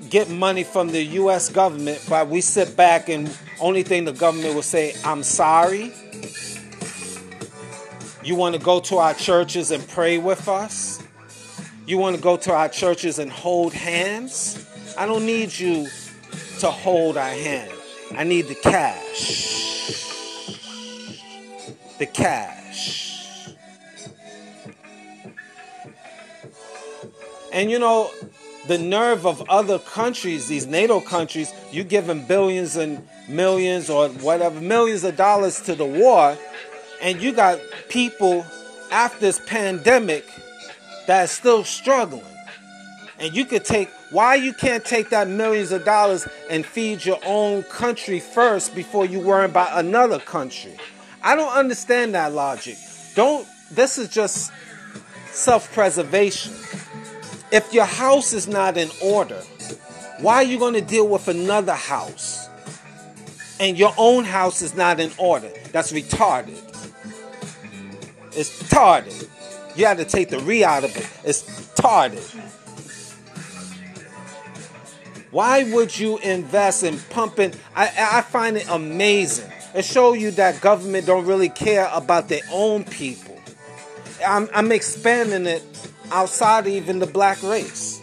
get 0.09 0.29
money 0.29 0.63
from 0.63 0.89
the 0.89 1.03
U.S. 1.03 1.49
government, 1.49 1.99
but 2.07 2.29
we 2.29 2.41
sit 2.41 2.77
back 2.77 3.09
and 3.09 3.35
only 3.59 3.83
thing 3.83 4.05
the 4.05 4.13
government 4.13 4.53
will 4.53 4.61
say, 4.61 4.93
"I'm 5.03 5.23
sorry." 5.23 5.91
You 8.27 8.35
want 8.35 8.55
to 8.55 8.61
go 8.61 8.81
to 8.81 8.97
our 8.97 9.13
churches 9.13 9.71
and 9.71 9.87
pray 9.87 10.17
with 10.17 10.49
us? 10.49 11.01
You 11.85 11.97
want 11.97 12.17
to 12.17 12.21
go 12.21 12.35
to 12.35 12.51
our 12.53 12.67
churches 12.67 13.19
and 13.19 13.31
hold 13.31 13.73
hands? 13.73 14.67
I 14.97 15.05
don't 15.05 15.25
need 15.25 15.57
you 15.57 15.87
to 16.59 16.69
hold 16.69 17.15
our 17.15 17.29
hand. 17.29 17.71
I 18.11 18.25
need 18.25 18.47
the 18.47 18.55
cash 18.55 19.67
the 21.97 22.05
cash. 22.05 23.49
And 27.51 27.71
you 27.71 27.79
know, 27.79 28.11
the 28.67 28.77
nerve 28.77 29.25
of 29.25 29.49
other 29.49 29.79
countries, 29.79 30.47
these 30.47 30.67
NATO 30.67 30.99
countries, 30.99 31.53
you 31.71 31.83
give 31.83 32.05
them 32.07 32.25
billions 32.25 32.75
and 32.75 33.07
millions 33.27 33.89
or 33.89 34.09
whatever, 34.09 34.59
millions 34.61 35.03
of 35.03 35.15
dollars 35.15 35.61
to 35.61 35.73
the 35.75 35.85
war, 35.85 36.37
and 37.01 37.21
you 37.21 37.33
got 37.33 37.59
people 37.89 38.45
after 38.91 39.19
this 39.19 39.39
pandemic 39.45 40.25
that's 41.05 41.31
still 41.31 41.63
struggling. 41.63 42.23
And 43.19 43.35
you 43.35 43.45
could 43.45 43.65
take 43.65 43.89
why 44.11 44.35
you 44.35 44.53
can't 44.53 44.85
take 44.85 45.09
that 45.09 45.27
millions 45.27 45.71
of 45.71 45.83
dollars 45.83 46.27
and 46.49 46.65
feed 46.65 47.03
your 47.03 47.19
own 47.25 47.63
country 47.63 48.19
first 48.19 48.75
before 48.75 49.05
you 49.05 49.19
worry 49.19 49.45
about 49.45 49.77
another 49.77 50.19
country. 50.19 50.77
I 51.23 51.35
don't 51.35 51.51
understand 51.51 52.13
that 52.13 52.33
logic. 52.33 52.77
Don't, 53.15 53.47
this 53.71 53.97
is 53.97 54.09
just 54.09 54.51
self 55.31 55.71
preservation. 55.73 56.53
If 57.51 57.73
your 57.73 57.85
house 57.85 58.33
is 58.33 58.47
not 58.47 58.77
in 58.77 58.89
order, 59.01 59.41
why 60.19 60.35
are 60.35 60.43
you 60.43 60.59
going 60.59 60.73
to 60.73 60.81
deal 60.81 61.07
with 61.07 61.27
another 61.27 61.73
house? 61.73 62.49
And 63.59 63.77
your 63.77 63.93
own 63.97 64.23
house 64.23 64.61
is 64.61 64.75
not 64.75 64.99
in 64.99 65.11
order. 65.17 65.49
That's 65.71 65.91
retarded. 65.91 66.66
It's 68.37 68.61
retarded. 68.61 69.27
You 69.75 69.87
have 69.87 69.97
to 69.97 70.05
take 70.05 70.29
the 70.29 70.39
re 70.39 70.63
out 70.63 70.83
of 70.83 70.95
it. 70.95 71.09
It's 71.23 71.41
retarded. 71.41 72.21
Why 75.31 75.63
would 75.71 75.97
you 75.97 76.19
invest 76.19 76.83
in 76.83 76.99
pumping? 77.09 77.53
I, 77.75 77.91
I 78.13 78.21
find 78.21 78.57
it 78.57 78.67
amazing 78.69 79.51
and 79.73 79.83
show 79.83 80.13
you 80.13 80.31
that 80.31 80.61
government 80.61 81.07
don't 81.07 81.25
really 81.25 81.49
care 81.49 81.89
about 81.91 82.29
their 82.29 82.41
own 82.51 82.83
people. 82.83 83.39
I'm, 84.25 84.49
I'm 84.53 84.71
expanding 84.71 85.45
it 85.45 85.63
outside 86.11 86.67
even 86.67 86.99
the 86.99 87.07
black 87.07 87.41
race. 87.43 88.01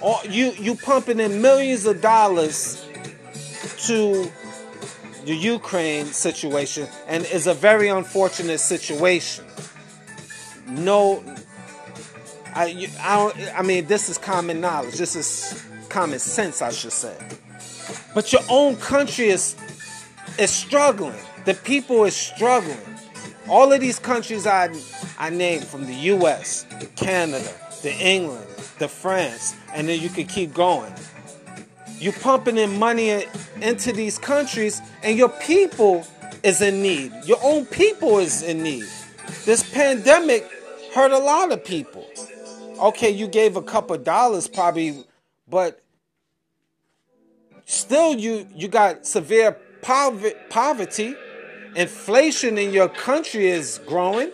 Or 0.00 0.20
you 0.28 0.52
you 0.52 0.76
pumping 0.76 1.18
in 1.18 1.42
millions 1.42 1.86
of 1.86 2.00
dollars 2.00 2.86
to 3.86 4.30
the 5.26 5.34
Ukraine 5.34 6.06
situation, 6.06 6.86
and 7.08 7.24
it's 7.24 7.48
a 7.48 7.54
very 7.54 7.88
unfortunate 7.88 8.58
situation. 8.58 9.44
No, 10.68 11.22
I, 12.54 12.88
I, 13.00 13.52
I 13.56 13.62
mean, 13.62 13.86
this 13.86 14.08
is 14.08 14.18
common 14.18 14.60
knowledge. 14.60 14.94
This 14.94 15.16
is 15.16 15.64
common 15.88 16.20
sense, 16.20 16.62
I 16.62 16.70
should 16.70 16.92
say. 16.92 17.16
But 18.14 18.32
your 18.32 18.42
own 18.48 18.76
country 18.76 19.26
is 19.26 19.56
is 20.38 20.50
struggling. 20.50 21.18
The 21.44 21.54
people 21.54 22.04
is 22.04 22.14
struggling. 22.14 22.78
All 23.48 23.72
of 23.72 23.80
these 23.80 23.98
countries 23.98 24.46
I 24.46 24.70
I 25.18 25.30
named 25.30 25.64
from 25.64 25.86
the 25.86 25.94
US, 26.14 26.66
Canada, 26.94 27.52
the 27.82 27.92
England, 27.92 28.46
the 28.78 28.86
France, 28.86 29.56
and 29.74 29.88
then 29.88 30.00
you 30.00 30.08
could 30.08 30.28
keep 30.28 30.54
going. 30.54 30.92
You 31.98 32.12
pumping 32.12 32.58
in 32.58 32.78
money 32.78 33.24
into 33.60 33.92
these 33.92 34.18
countries 34.18 34.82
and 35.02 35.16
your 35.16 35.30
people 35.30 36.06
is 36.42 36.60
in 36.60 36.82
need. 36.82 37.12
Your 37.24 37.38
own 37.42 37.64
people 37.66 38.18
is 38.18 38.42
in 38.42 38.62
need. 38.62 38.86
This 39.44 39.68
pandemic 39.72 40.48
hurt 40.94 41.12
a 41.12 41.18
lot 41.18 41.52
of 41.52 41.64
people. 41.64 42.06
Okay, 42.80 43.10
you 43.10 43.26
gave 43.26 43.56
a 43.56 43.62
couple 43.62 43.96
dollars 43.96 44.46
probably, 44.46 45.04
but 45.48 45.82
still 47.64 48.14
you 48.14 48.46
you 48.54 48.68
got 48.68 49.06
severe 49.06 49.56
poverty. 49.82 51.14
Inflation 51.74 52.58
in 52.58 52.72
your 52.72 52.88
country 52.88 53.48
is 53.48 53.80
growing. 53.86 54.30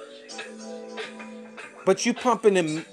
But 1.85 2.07
you 2.07 2.15
pumping 2.15 2.57
in 2.57 2.85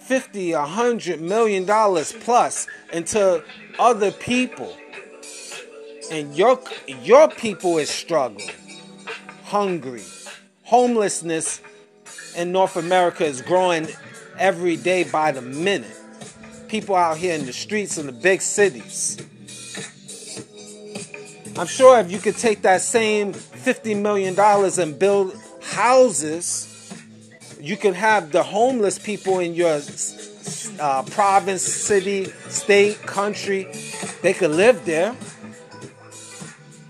50, 0.00 0.52
100 0.52 1.20
million 1.20 1.64
dollars 1.64 2.12
plus 2.12 2.66
into 2.92 3.42
other 3.78 4.10
people. 4.10 4.76
And 6.10 6.36
your 6.36 6.60
your 7.02 7.28
people 7.28 7.78
is 7.78 7.90
struggling, 7.90 8.50
hungry. 9.44 10.04
Homelessness 10.64 11.60
in 12.36 12.52
North 12.52 12.76
America 12.76 13.24
is 13.24 13.42
growing 13.42 13.88
every 14.38 14.76
day 14.76 15.04
by 15.04 15.32
the 15.32 15.42
minute. 15.42 15.96
People 16.68 16.96
out 16.96 17.16
here 17.16 17.34
in 17.34 17.46
the 17.46 17.52
streets 17.52 17.98
in 17.98 18.06
the 18.06 18.12
big 18.12 18.40
cities. 18.42 19.18
I'm 21.56 21.68
sure 21.68 22.00
if 22.00 22.10
you 22.10 22.18
could 22.18 22.36
take 22.36 22.62
that 22.62 22.80
same 22.80 23.32
$50 23.32 24.00
million 24.00 24.38
and 24.38 24.98
build 24.98 25.34
houses, 25.62 26.92
you 27.60 27.76
can 27.76 27.94
have 27.94 28.32
the 28.32 28.42
homeless 28.42 28.98
people 28.98 29.38
in 29.38 29.54
your 29.54 29.80
uh, 30.80 31.02
province, 31.02 31.62
city, 31.62 32.24
state, 32.48 33.00
country, 33.02 33.68
they 34.22 34.32
could 34.32 34.50
live 34.50 34.84
there. 34.84 35.12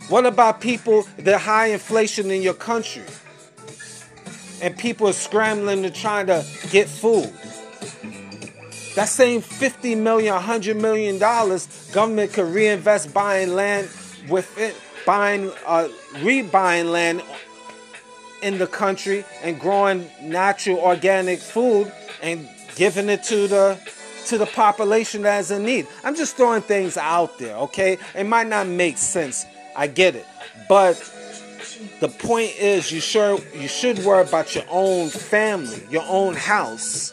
What 0.09 0.27
about 0.27 0.61
people, 0.61 1.07
the 1.17 1.39
high 1.39 1.69
inflation 1.69 2.31
in 2.31 2.43
your 2.43 2.55
country? 2.55 3.05
And 4.61 4.77
people 4.77 5.09
are 5.09 5.15
scrambling 5.15 5.83
to 5.83 5.91
try 5.91 6.25
to 6.25 6.45
get 6.71 6.89
food. 6.89 7.33
That 8.95 9.09
same 9.09 9.41
50 9.41 9.97
million, 9.97 10.35
100 10.35 10.77
million 10.77 11.19
dollars, 11.19 11.67
government 11.93 12.33
could 12.33 12.47
reinvest 12.55 13.13
buying 13.13 13.55
land 13.55 13.89
with 14.29 14.57
it, 14.59 14.77
buying, 15.05 15.51
uh, 15.67 15.89
rebuying 16.15 16.91
land 16.93 17.23
in 18.43 18.59
the 18.59 18.67
country 18.67 19.25
and 19.43 19.59
growing 19.59 20.09
natural 20.23 20.79
organic 20.79 21.41
food 21.41 21.91
and 22.23 22.49
giving 22.77 23.09
it 23.09 23.23
to 23.25 23.49
the 23.49 23.79
to 24.27 24.39
the 24.39 24.47
population 24.47 25.23
that's 25.23 25.51
in 25.51 25.65
need. 25.65 25.87
I'm 26.03 26.17
just 26.17 26.37
throwing 26.37 26.63
things 26.63 26.97
out 26.97 27.39
there, 27.39 27.57
okay? 27.57 27.99
It 28.15 28.25
might 28.25 28.47
not 28.47 28.67
make 28.67 28.97
sense. 28.97 29.45
I 29.77 29.87
get 29.87 30.17
it. 30.17 30.27
But 30.69 30.95
the 32.01 32.09
point 32.09 32.59
is 32.59 32.91
you 32.91 33.01
sure 33.01 33.39
you 33.55 33.69
should 33.69 33.99
worry 33.99 34.23
about 34.23 34.55
your 34.55 34.65
own 34.71 35.09
family, 35.09 35.83
your 35.91 36.05
own 36.09 36.35
house. 36.35 37.13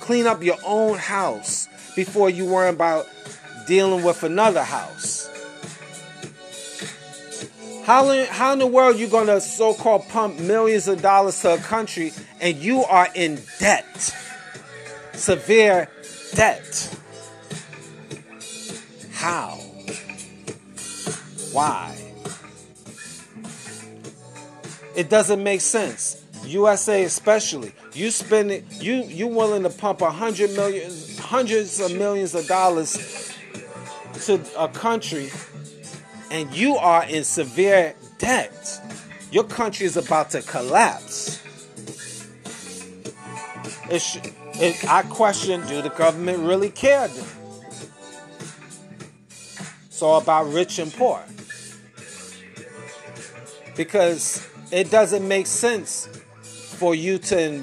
Clean 0.00 0.26
up 0.26 0.42
your 0.42 0.56
own 0.64 0.96
house 0.96 1.68
before 1.94 2.30
you 2.30 2.46
worry 2.46 2.70
about 2.70 3.06
dealing 3.66 4.02
with 4.02 4.22
another 4.22 4.64
house. 4.64 5.28
How 7.84 8.10
in, 8.10 8.26
how 8.26 8.52
in 8.52 8.58
the 8.60 8.66
world 8.66 8.98
you 8.98 9.08
gonna 9.08 9.40
so-called 9.40 10.08
pump 10.08 10.38
millions 10.38 10.86
of 10.86 11.02
dollars 11.02 11.40
to 11.42 11.54
a 11.54 11.58
country 11.58 12.12
and 12.40 12.56
you 12.56 12.82
are 12.84 13.08
in 13.14 13.40
debt? 13.58 14.14
Severe 15.14 15.88
debt. 16.34 16.96
How? 19.12 19.58
Why? 21.52 21.96
It 24.96 25.08
doesn't 25.08 25.42
make 25.42 25.60
sense. 25.60 26.24
USA 26.44 27.04
especially. 27.04 27.72
You 27.92 28.10
spend 28.10 28.50
you 28.80 29.02
you 29.04 29.26
willing 29.26 29.62
to 29.64 29.70
pump 29.70 30.00
a 30.00 30.10
hundred 30.10 30.50
million 30.52 30.90
hundreds 31.18 31.80
of 31.80 31.96
millions 31.96 32.34
of 32.34 32.46
dollars 32.46 33.36
to 34.24 34.40
a 34.58 34.68
country 34.68 35.30
and 36.30 36.52
you 36.54 36.76
are 36.76 37.04
in 37.04 37.24
severe 37.24 37.94
debt. 38.18 38.80
Your 39.30 39.44
country 39.44 39.86
is 39.86 39.96
about 39.96 40.30
to 40.30 40.42
collapse. 40.42 41.40
It, 43.90 44.32
it, 44.60 44.88
I 44.88 45.02
question 45.02 45.66
do 45.66 45.82
the 45.82 45.90
government 45.90 46.38
really 46.40 46.70
care? 46.70 47.08
It's 49.86 50.02
all 50.02 50.20
about 50.20 50.52
rich 50.52 50.78
and 50.78 50.92
poor. 50.92 51.22
Because 53.76 54.46
it 54.70 54.90
doesn't 54.90 55.26
make 55.26 55.46
sense 55.46 56.06
for 56.78 56.94
you 56.94 57.18
to 57.18 57.62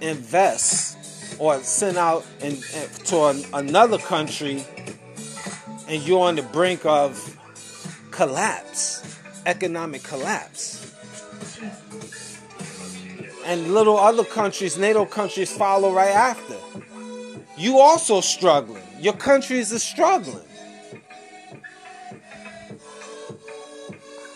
invest 0.00 1.38
or 1.38 1.58
send 1.60 1.96
out 1.96 2.24
in, 2.40 2.52
in, 2.54 2.88
to 3.04 3.24
an, 3.24 3.44
another 3.52 3.98
country 3.98 4.64
and 5.88 6.02
you're 6.02 6.26
on 6.26 6.36
the 6.36 6.42
brink 6.42 6.86
of 6.86 7.38
collapse, 8.10 9.18
economic 9.46 10.02
collapse. 10.02 10.78
And 13.44 13.74
little 13.74 13.98
other 13.98 14.24
countries, 14.24 14.78
NATO 14.78 15.04
countries, 15.04 15.50
follow 15.50 15.92
right 15.92 16.10
after. 16.10 16.56
You 17.56 17.78
also 17.78 18.20
struggling. 18.20 18.82
Your 19.00 19.14
countries 19.14 19.72
are 19.72 19.78
struggling. 19.78 20.44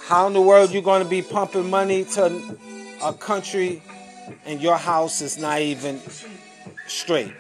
How 0.07 0.27
in 0.29 0.35
the 0.35 0.41
world 0.41 0.71
you 0.73 0.83
going 0.83 1.03
to 1.03 1.09
be 1.09 1.23
pumping 1.23 1.69
money 1.69 2.05
to 2.05 2.59
a 3.03 3.13
country 3.13 3.83
and 4.45 4.61
your 4.61 4.77
house 4.77 5.21
is 5.21 5.39
not 5.39 5.61
even 5.61 6.01
straight, 6.87 7.33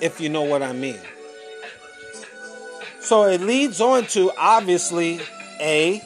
if 0.00 0.20
you 0.20 0.28
know 0.28 0.42
what 0.42 0.62
I 0.62 0.72
mean? 0.72 1.00
So 3.00 3.24
it 3.24 3.40
leads 3.40 3.80
on 3.80 4.06
to 4.08 4.32
obviously 4.36 5.20
a, 5.60 6.02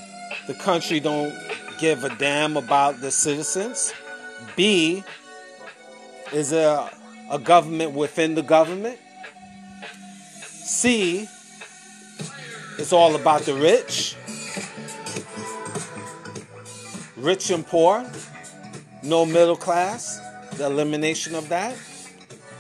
the 0.47 0.55
country 0.55 1.01
don't 1.01 1.35
give 1.79 2.05
a 2.05 2.15
damn 2.17 2.57
about 2.57 3.01
the 3.01 3.11
citizens. 3.11 3.93
B, 4.61 5.03
is 6.35 6.51
there 6.51 6.91
a 7.31 7.39
government 7.39 7.93
within 7.93 8.35
the 8.35 8.43
government? 8.43 8.99
C, 10.43 11.27
it's 12.79 12.93
all 12.93 13.15
about 13.15 13.41
the 13.45 13.55
rich. 13.55 14.17
Rich 17.17 17.49
and 17.49 17.67
poor, 17.67 18.05
no 19.03 19.25
middle 19.25 19.57
class, 19.57 20.21
the 20.59 20.67
elimination 20.67 21.35
of 21.35 21.49
that. 21.49 21.75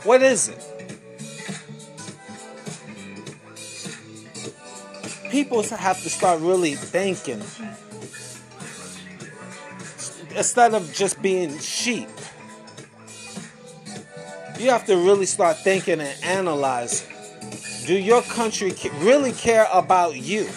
What 0.05 0.23
is 0.23 0.49
it? 0.49 0.81
people 5.31 5.63
have 5.63 6.03
to 6.03 6.09
start 6.09 6.41
really 6.41 6.75
thinking 6.75 7.43
instead 10.37 10.75
of 10.75 10.93
just 10.93 11.21
being 11.23 11.59
sheep. 11.59 12.09
You 14.59 14.71
have 14.71 14.85
to 14.87 14.97
really 14.97 15.27
start 15.27 15.57
thinking 15.59 16.01
and 16.01 16.25
analyzing. 16.25 17.09
Do 17.87 17.95
your 17.95 18.23
country 18.23 18.73
really 18.99 19.33
care 19.33 19.67
about 19.73 20.17
you? 20.17 20.49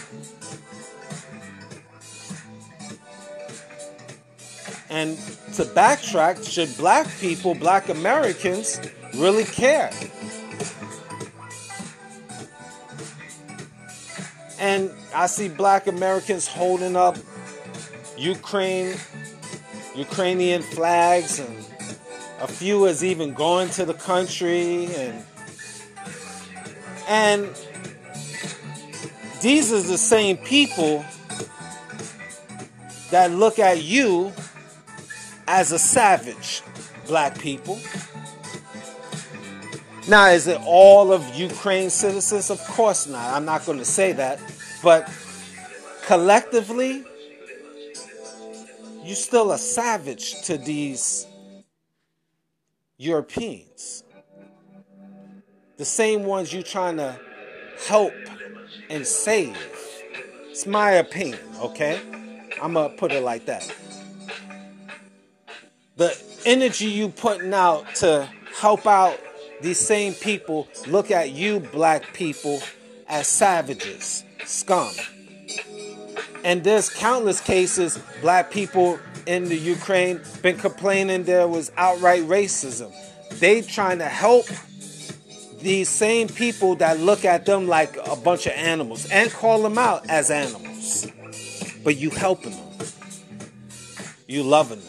And 4.89 5.17
to 5.55 5.63
backtrack, 5.63 6.47
should 6.47 6.75
black 6.77 7.07
people, 7.19 7.55
black 7.55 7.89
Americans, 7.89 8.79
really 9.15 9.45
care? 9.45 9.89
And 14.59 14.91
I 15.15 15.27
see 15.27 15.49
black 15.49 15.87
Americans 15.87 16.47
holding 16.47 16.95
up 16.95 17.17
Ukraine, 18.17 18.95
Ukrainian 19.95 20.61
flags, 20.61 21.39
and 21.39 21.57
a 22.41 22.47
few 22.47 22.85
is 22.85 23.03
even 23.03 23.33
going 23.33 23.69
to 23.69 23.85
the 23.85 23.93
country 23.93 24.87
and 24.95 25.23
and 27.07 27.49
these 29.41 29.73
are 29.73 29.81
the 29.81 29.97
same 29.97 30.37
people 30.37 31.03
that 33.11 33.31
look 33.31 33.59
at 33.59 33.83
you 33.83 34.31
as 35.47 35.71
a 35.71 35.79
savage, 35.79 36.61
black 37.07 37.37
people. 37.37 37.77
Now, 40.07 40.29
is 40.29 40.47
it 40.47 40.59
all 40.65 41.13
of 41.13 41.35
Ukraine 41.35 41.89
citizens? 41.89 42.49
Of 42.49 42.59
course 42.67 43.05
not. 43.07 43.33
I'm 43.33 43.45
not 43.45 43.65
going 43.65 43.79
to 43.79 43.85
say 43.85 44.13
that. 44.13 44.39
But 44.81 45.11
collectively, 46.05 47.05
you're 49.03 49.15
still 49.15 49.51
a 49.51 49.57
savage 49.57 50.41
to 50.43 50.57
these 50.57 51.27
Europeans. 52.97 54.03
The 55.77 55.85
same 55.85 56.23
ones 56.23 56.53
you're 56.53 56.63
trying 56.63 56.97
to 56.97 57.19
help 57.87 58.13
and 58.89 59.05
save. 59.05 59.57
It's 60.49 60.65
my 60.65 60.91
opinion, 60.91 61.39
okay? 61.59 61.99
I'm 62.61 62.73
gonna 62.73 62.89
put 62.89 63.11
it 63.11 63.23
like 63.23 63.45
that. 63.47 63.69
The 65.97 66.17
energy 66.45 66.85
you 66.85 67.09
putting 67.09 67.53
out 67.53 67.95
to 67.95 68.29
help 68.59 68.87
out 68.87 69.19
these 69.61 69.79
same 69.79 70.13
people 70.13 70.67
look 70.87 71.11
at 71.11 71.31
you 71.31 71.59
black 71.59 72.13
people 72.13 72.61
as 73.07 73.27
savages, 73.27 74.23
scum. 74.45 74.91
And 76.43 76.63
there's 76.63 76.89
countless 76.89 77.39
cases 77.39 77.97
black 78.21 78.51
people 78.51 78.99
in 79.25 79.45
the 79.45 79.55
Ukraine 79.55 80.21
been 80.41 80.57
complaining 80.57 81.23
there 81.23 81.47
was 81.47 81.71
outright 81.77 82.23
racism. 82.23 82.93
They 83.39 83.61
trying 83.61 83.99
to 83.99 84.09
help 84.09 84.45
these 85.59 85.87
same 85.87 86.27
people 86.27 86.75
that 86.75 86.99
look 86.99 87.23
at 87.23 87.45
them 87.45 87.67
like 87.67 87.97
a 88.05 88.15
bunch 88.17 88.45
of 88.45 88.51
animals 88.53 89.09
and 89.09 89.31
call 89.31 89.61
them 89.63 89.77
out 89.77 90.09
as 90.09 90.29
animals. 90.29 91.07
But 91.83 91.95
you 91.97 92.09
helping 92.09 92.51
them. 92.51 92.69
You 94.27 94.43
loving 94.43 94.79
them. 94.79 94.87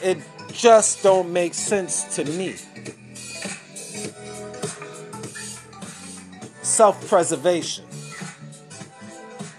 It 0.00 0.18
just 0.52 1.02
don't 1.02 1.32
make 1.32 1.54
sense 1.54 2.16
to 2.16 2.24
me. 2.24 2.54
Self-preservation. 6.78 7.84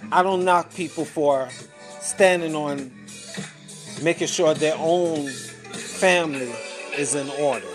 I 0.09 0.23
don't 0.23 0.45
knock 0.45 0.73
people 0.73 1.03
for 1.03 1.49
standing 1.99 2.55
on 2.55 2.93
making 4.01 4.27
sure 4.27 4.53
their 4.53 4.75
own 4.77 5.27
family 5.27 6.49
is 6.97 7.15
in 7.15 7.29
order. 7.31 7.67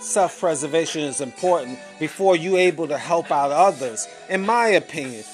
Self 0.00 0.38
preservation 0.38 1.00
is 1.00 1.22
important 1.22 1.78
before 1.98 2.36
you're 2.36 2.58
able 2.58 2.88
to 2.88 2.98
help 2.98 3.30
out 3.30 3.50
others. 3.50 4.06
In 4.28 4.44
my 4.44 4.66
opinion, 4.66 5.24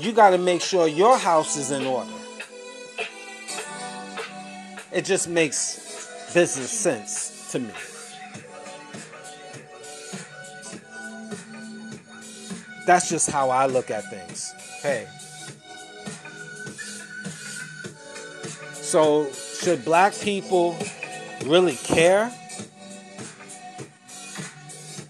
you 0.00 0.10
got 0.10 0.30
to 0.30 0.38
make 0.38 0.62
sure 0.62 0.88
your 0.88 1.16
house 1.16 1.56
is 1.56 1.70
in 1.70 1.86
order. 1.86 2.10
It 4.90 5.04
just 5.04 5.28
makes 5.28 6.08
business 6.34 6.72
sense 6.72 7.52
to 7.52 7.60
me. 7.60 7.70
That's 12.88 13.10
just 13.10 13.30
how 13.30 13.50
I 13.50 13.66
look 13.66 13.90
at 13.90 14.08
things. 14.08 14.54
Hey. 14.80 15.06
So, 18.72 19.30
should 19.30 19.84
black 19.84 20.18
people 20.18 20.74
really 21.44 21.74
care 21.74 22.32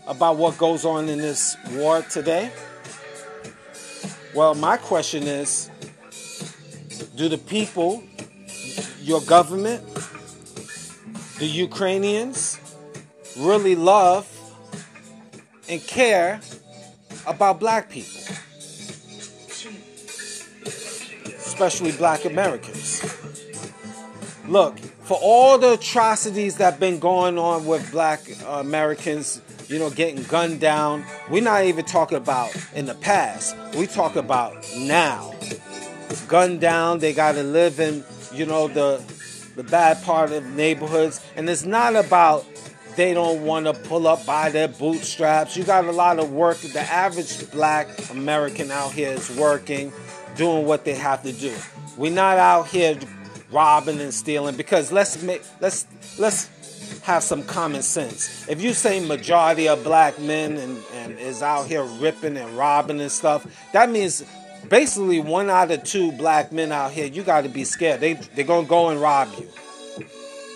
about 0.09 0.39
what 0.39 0.59
goes 0.59 0.85
on 0.85 1.09
in 1.09 1.19
this 1.19 1.57
war 1.71 2.03
today? 2.03 2.51
Well, 4.35 4.57
my 4.57 4.77
question 4.77 5.23
is 5.23 5.71
do 7.15 7.29
the 7.29 7.39
people, 7.39 8.03
your 9.03 9.21
government, 9.21 9.85
the 11.39 11.47
Ukrainians, 11.47 12.59
really 13.37 13.77
love 13.77 14.27
and 15.69 15.81
care 15.87 16.41
about 17.29 17.61
black 17.61 17.91
people? 17.91 18.21
Especially 21.27 21.93
black 21.93 22.25
Americans. 22.25 23.03
Look, 24.47 24.79
for 24.79 25.19
all 25.21 25.59
the 25.59 25.75
atrocities 25.75 26.57
that 26.57 26.73
have 26.73 26.81
been 26.81 26.99
going 26.99 27.39
on 27.39 27.67
with 27.67 27.91
black 27.91 28.21
uh, 28.45 28.61
Americans, 28.61 29.43
you 29.69 29.79
know, 29.79 29.91
getting 29.91 30.23
gunned 30.25 30.61
down, 30.61 31.05
we're 31.31 31.43
not 31.43 31.65
even 31.65 31.85
talking 31.85 32.17
about 32.17 32.55
in 32.75 32.87
the 32.87 32.95
past. 32.95 33.57
We 33.77 33.87
talk 33.87 34.17
about 34.17 34.55
now. 34.77 35.35
Gunned 36.29 36.61
down, 36.61 37.01
they 37.01 37.13
got 37.13 37.33
to 37.33 37.43
live 37.43 37.79
in, 37.81 38.05
you 38.33 38.47
know, 38.47 38.69
the 38.69 39.03
the 39.57 39.65
bad 39.65 40.01
part 40.05 40.31
of 40.31 40.47
neighborhoods, 40.55 41.21
and 41.35 41.51
it's 41.51 41.65
not 41.65 41.97
about 41.97 42.47
they 42.99 43.15
don't 43.15 43.45
want 43.45 43.65
to 43.65 43.73
pull 43.73 44.09
up 44.09 44.27
by 44.27 44.51
their 44.51 44.67
bootstraps. 44.67 45.57
You 45.57 45.63
got 45.63 45.85
a 45.85 45.93
lot 45.93 46.19
of 46.19 46.33
work. 46.33 46.57
The 46.59 46.81
average 46.81 47.49
black 47.53 47.89
American 48.11 48.73
out 48.73 48.91
here 48.91 49.13
is 49.13 49.31
working, 49.37 49.93
doing 50.35 50.67
what 50.67 50.85
they 50.85 50.95
have 50.95 51.23
to 51.23 51.33
do. 51.33 51.55
We're 51.97 52.13
not 52.13 52.39
out 52.39 52.67
here 52.67 52.99
robbing 53.53 54.01
and 54.01 54.13
stealing 54.13 54.57
because 54.57 54.91
let's 54.91 55.23
make 55.23 55.43
let's 55.61 55.87
let's 56.19 56.51
have 57.05 57.23
some 57.23 57.45
common 57.45 57.83
sense. 57.83 58.49
If 58.49 58.61
you 58.61 58.73
say 58.73 58.99
majority 58.99 59.69
of 59.69 59.85
black 59.85 60.19
men 60.19 60.57
and, 60.57 60.83
and 60.95 61.19
is 61.21 61.41
out 61.41 61.69
here 61.69 61.85
ripping 61.85 62.37
and 62.37 62.51
robbing 62.59 63.01
and 63.01 63.13
stuff, 63.13 63.47
that 63.73 63.91
means 63.91 64.25
basically 64.69 65.21
one 65.21 65.51
out 65.51 65.71
of 65.71 65.85
two 65.85 66.11
black 66.11 66.51
men 66.51 66.73
out 66.73 66.91
here, 66.91 67.07
you 67.07 67.23
got 67.23 67.43
to 67.43 67.49
be 67.49 67.63
scared. 67.63 68.01
They 68.01 68.15
they're 68.15 68.45
gonna 68.45 68.67
go 68.67 68.89
and 68.89 69.01
rob 69.01 69.29
you. 69.39 69.49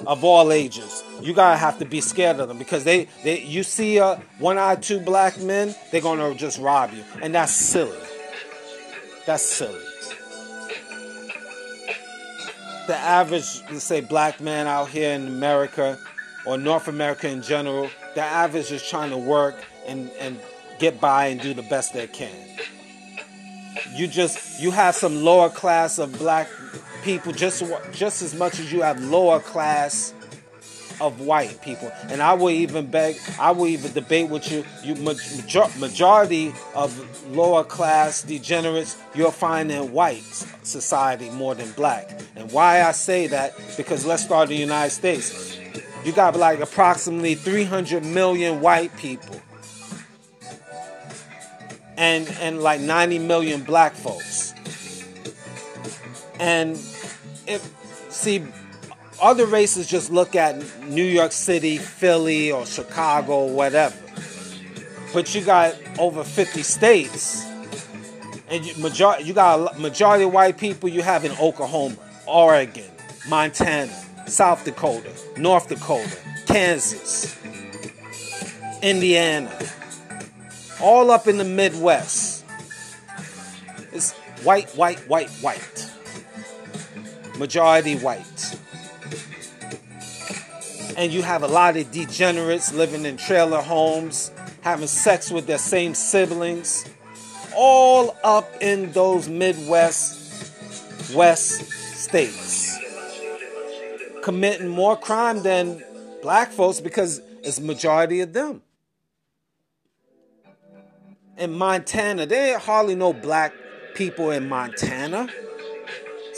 Of 0.07 0.25
all 0.25 0.53
ages, 0.53 1.03
you 1.21 1.33
gotta 1.35 1.57
have 1.57 1.79
to 1.79 1.85
be 1.85 2.01
scared 2.01 2.41
of 2.41 2.49
them 2.49 2.59
because 2.59 2.85
they, 2.85 3.09
they 3.23 3.41
you 3.43 3.63
see 3.63 3.99
one 4.39 4.59
out 4.59 4.79
of 4.79 4.83
two 4.83 5.01
black 5.01 5.39
men, 5.39 5.75
they're 5.91 6.01
gonna 6.01 6.35
just 6.35 6.59
rob 6.59 6.93
you, 6.93 7.05
and 7.23 7.35
that's 7.35 7.53
silly. 7.53 7.99
That's 9.27 9.43
silly 9.43 9.81
the 12.87 12.97
average, 12.97 13.63
let's 13.71 13.85
say, 13.85 14.01
black 14.01 14.41
man 14.41 14.67
out 14.67 14.89
here 14.89 15.13
in 15.13 15.27
America 15.27 15.99
or 16.47 16.59
North 16.59 16.89
America 16.89 17.29
in 17.29 17.43
general, 17.43 17.89
the 18.15 18.21
average 18.21 18.73
is 18.73 18.87
trying 18.87 19.11
to 19.11 19.17
work 19.17 19.55
and, 19.87 20.11
and 20.19 20.39
get 20.79 21.01
by 21.01 21.27
and 21.27 21.41
do 21.41 21.55
the 21.55 21.63
best 21.63 21.95
they 21.95 22.07
can. 22.07 22.35
You 23.95 24.07
just 24.07 24.61
you 24.61 24.71
have 24.71 24.95
some 24.95 25.23
lower 25.23 25.49
class 25.49 25.99
of 25.99 26.19
black 26.19 26.49
people 27.03 27.33
just 27.33 27.63
just 27.93 28.23
as 28.23 28.35
much 28.35 28.59
as 28.59 28.73
you 28.73 28.83
have 28.83 29.03
lower 29.03 29.41
class 29.41 30.15
of 31.03 31.21
white 31.21 31.61
people. 31.63 31.91
And 32.09 32.23
I 32.23 32.35
will 32.35 32.51
even 32.51 32.87
beg, 32.87 33.17
I 33.39 33.51
will 33.51 33.67
even 33.67 33.93
debate 33.93 34.31
with 34.31 34.51
you. 34.51 34.65
You 34.85 34.95
major, 34.95 35.67
majority 35.79 36.53
of 36.75 36.93
lower 37.35 37.65
class 37.65 38.23
degenerates 38.23 38.97
you'll 39.15 39.33
find 39.33 39.71
in 39.71 39.93
white 39.93 40.23
society 40.63 41.29
more 41.31 41.55
than 41.55 41.71
black. 41.73 42.21
And 42.37 42.51
why 42.53 42.83
I 42.83 42.93
say 42.93 43.27
that 43.29 43.55
because 43.77 44.07
let's 44.07 44.23
start 44.23 44.45
in 44.45 44.57
the 44.57 44.61
United 44.61 44.91
States. 44.91 45.59
You 46.05 46.13
got 46.13 46.37
like 46.37 46.61
approximately 46.61 47.35
300 47.35 48.05
million 48.05 48.61
white 48.61 48.97
people. 48.97 49.41
And 51.97 52.29
and 52.41 52.63
like 52.63 52.81
90 52.81 53.19
million 53.19 53.63
black 53.63 53.95
folks. 53.95 54.55
And 56.41 56.77
if 57.53 58.13
see 58.13 58.45
other 59.21 59.47
races 59.47 59.87
just 59.87 60.11
look 60.11 60.35
at 60.35 60.57
New 60.85 61.05
York 61.05 61.33
City, 61.33 61.79
Philly, 61.79 62.51
or 62.51 62.67
Chicago, 62.67 63.47
whatever. 63.47 63.97
But 65.13 65.35
you 65.35 65.43
got 65.43 65.75
over 65.99 66.25
50 66.25 66.63
states, 66.63 67.47
and 68.49 68.65
you, 68.65 68.75
majority, 68.83 69.25
you 69.25 69.35
got 69.35 69.77
a 69.77 69.79
majority 69.79 70.25
of 70.25 70.33
white 70.33 70.59
people 70.59 70.89
you 70.89 71.03
have 71.03 71.25
in 71.25 71.33
Oklahoma, 71.33 71.97
Oregon, 72.27 72.91
Montana, 73.29 73.93
South 74.27 74.65
Dakota, 74.65 75.13
North 75.37 75.69
Dakota, 75.69 76.17
Kansas, 76.47 77.37
Indiana, 78.83 79.57
all 80.81 81.11
up 81.11 81.29
in 81.29 81.39
the 81.39 81.45
Midwest. 81.45 82.45
It's 83.93 84.13
white, 84.43 84.71
white, 84.71 84.99
white, 85.09 85.31
white. 85.41 85.92
Majority 87.39 87.97
white. 87.97 88.59
And 90.97 91.13
you 91.13 91.23
have 91.23 91.43
a 91.43 91.49
lot 91.49 91.77
of 91.77 91.91
degenerates 91.91 92.73
living 92.75 93.07
in 93.07 93.17
trailer 93.17 93.63
homes, 93.63 94.31
having 94.61 94.87
sex 94.87 95.31
with 95.31 95.47
their 95.47 95.59
same 95.59 95.95
siblings, 95.95 96.85
all 97.57 98.17
up 98.23 98.51
in 98.61 98.93
those 98.93 99.29
Midwest, 99.29 101.15
West 101.15 101.71
states, 101.71 102.79
committing 104.23 104.69
more 104.69 104.97
crime 104.97 105.43
than 105.43 105.83
black 106.21 106.53
folks 106.53 106.81
because 106.81 107.21
it's 107.43 107.59
majority 107.61 108.21
of 108.21 108.33
them. 108.33 108.63
In 111.39 111.53
Montana, 111.53 112.27
there 112.27 112.55
ain't 112.55 112.63
hardly 112.63 112.95
no 112.95 113.13
black 113.13 113.55
people 113.95 114.31
in 114.31 114.49
Montana, 114.49 115.29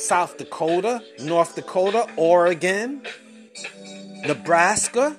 South 0.05 0.39
Dakota, 0.39 1.03
North 1.21 1.55
Dakota, 1.55 2.07
Oregon. 2.17 3.03
Nebraska, 4.27 5.17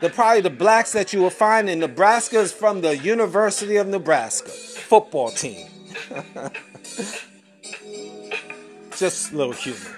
the 0.00 0.10
probably 0.10 0.42
the 0.42 0.50
blacks 0.50 0.92
that 0.92 1.14
you 1.14 1.20
will 1.20 1.30
find 1.30 1.70
in 1.70 1.78
Nebraska 1.78 2.40
is 2.40 2.52
from 2.52 2.82
the 2.82 2.98
University 2.98 3.76
of 3.76 3.86
Nebraska 3.86 4.50
football 4.50 5.30
team. 5.30 5.66
Just 8.96 9.32
a 9.32 9.36
little 9.36 9.54
humor. 9.54 9.96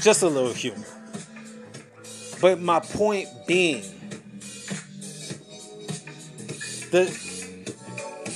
Just 0.00 0.22
a 0.22 0.28
little 0.28 0.52
humor. 0.52 0.84
But 2.40 2.60
my 2.60 2.80
point 2.80 3.28
being, 3.46 3.82
the 6.90 7.29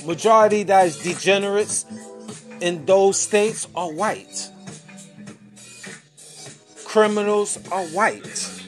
majority 0.05 0.63
that 0.63 0.87
is 0.87 0.99
degenerates 0.99 1.85
in 2.61 2.85
those 2.85 3.19
states 3.19 3.67
are 3.75 3.91
white. 3.91 4.49
Criminals 6.85 7.59
are 7.71 7.85
white 7.87 8.61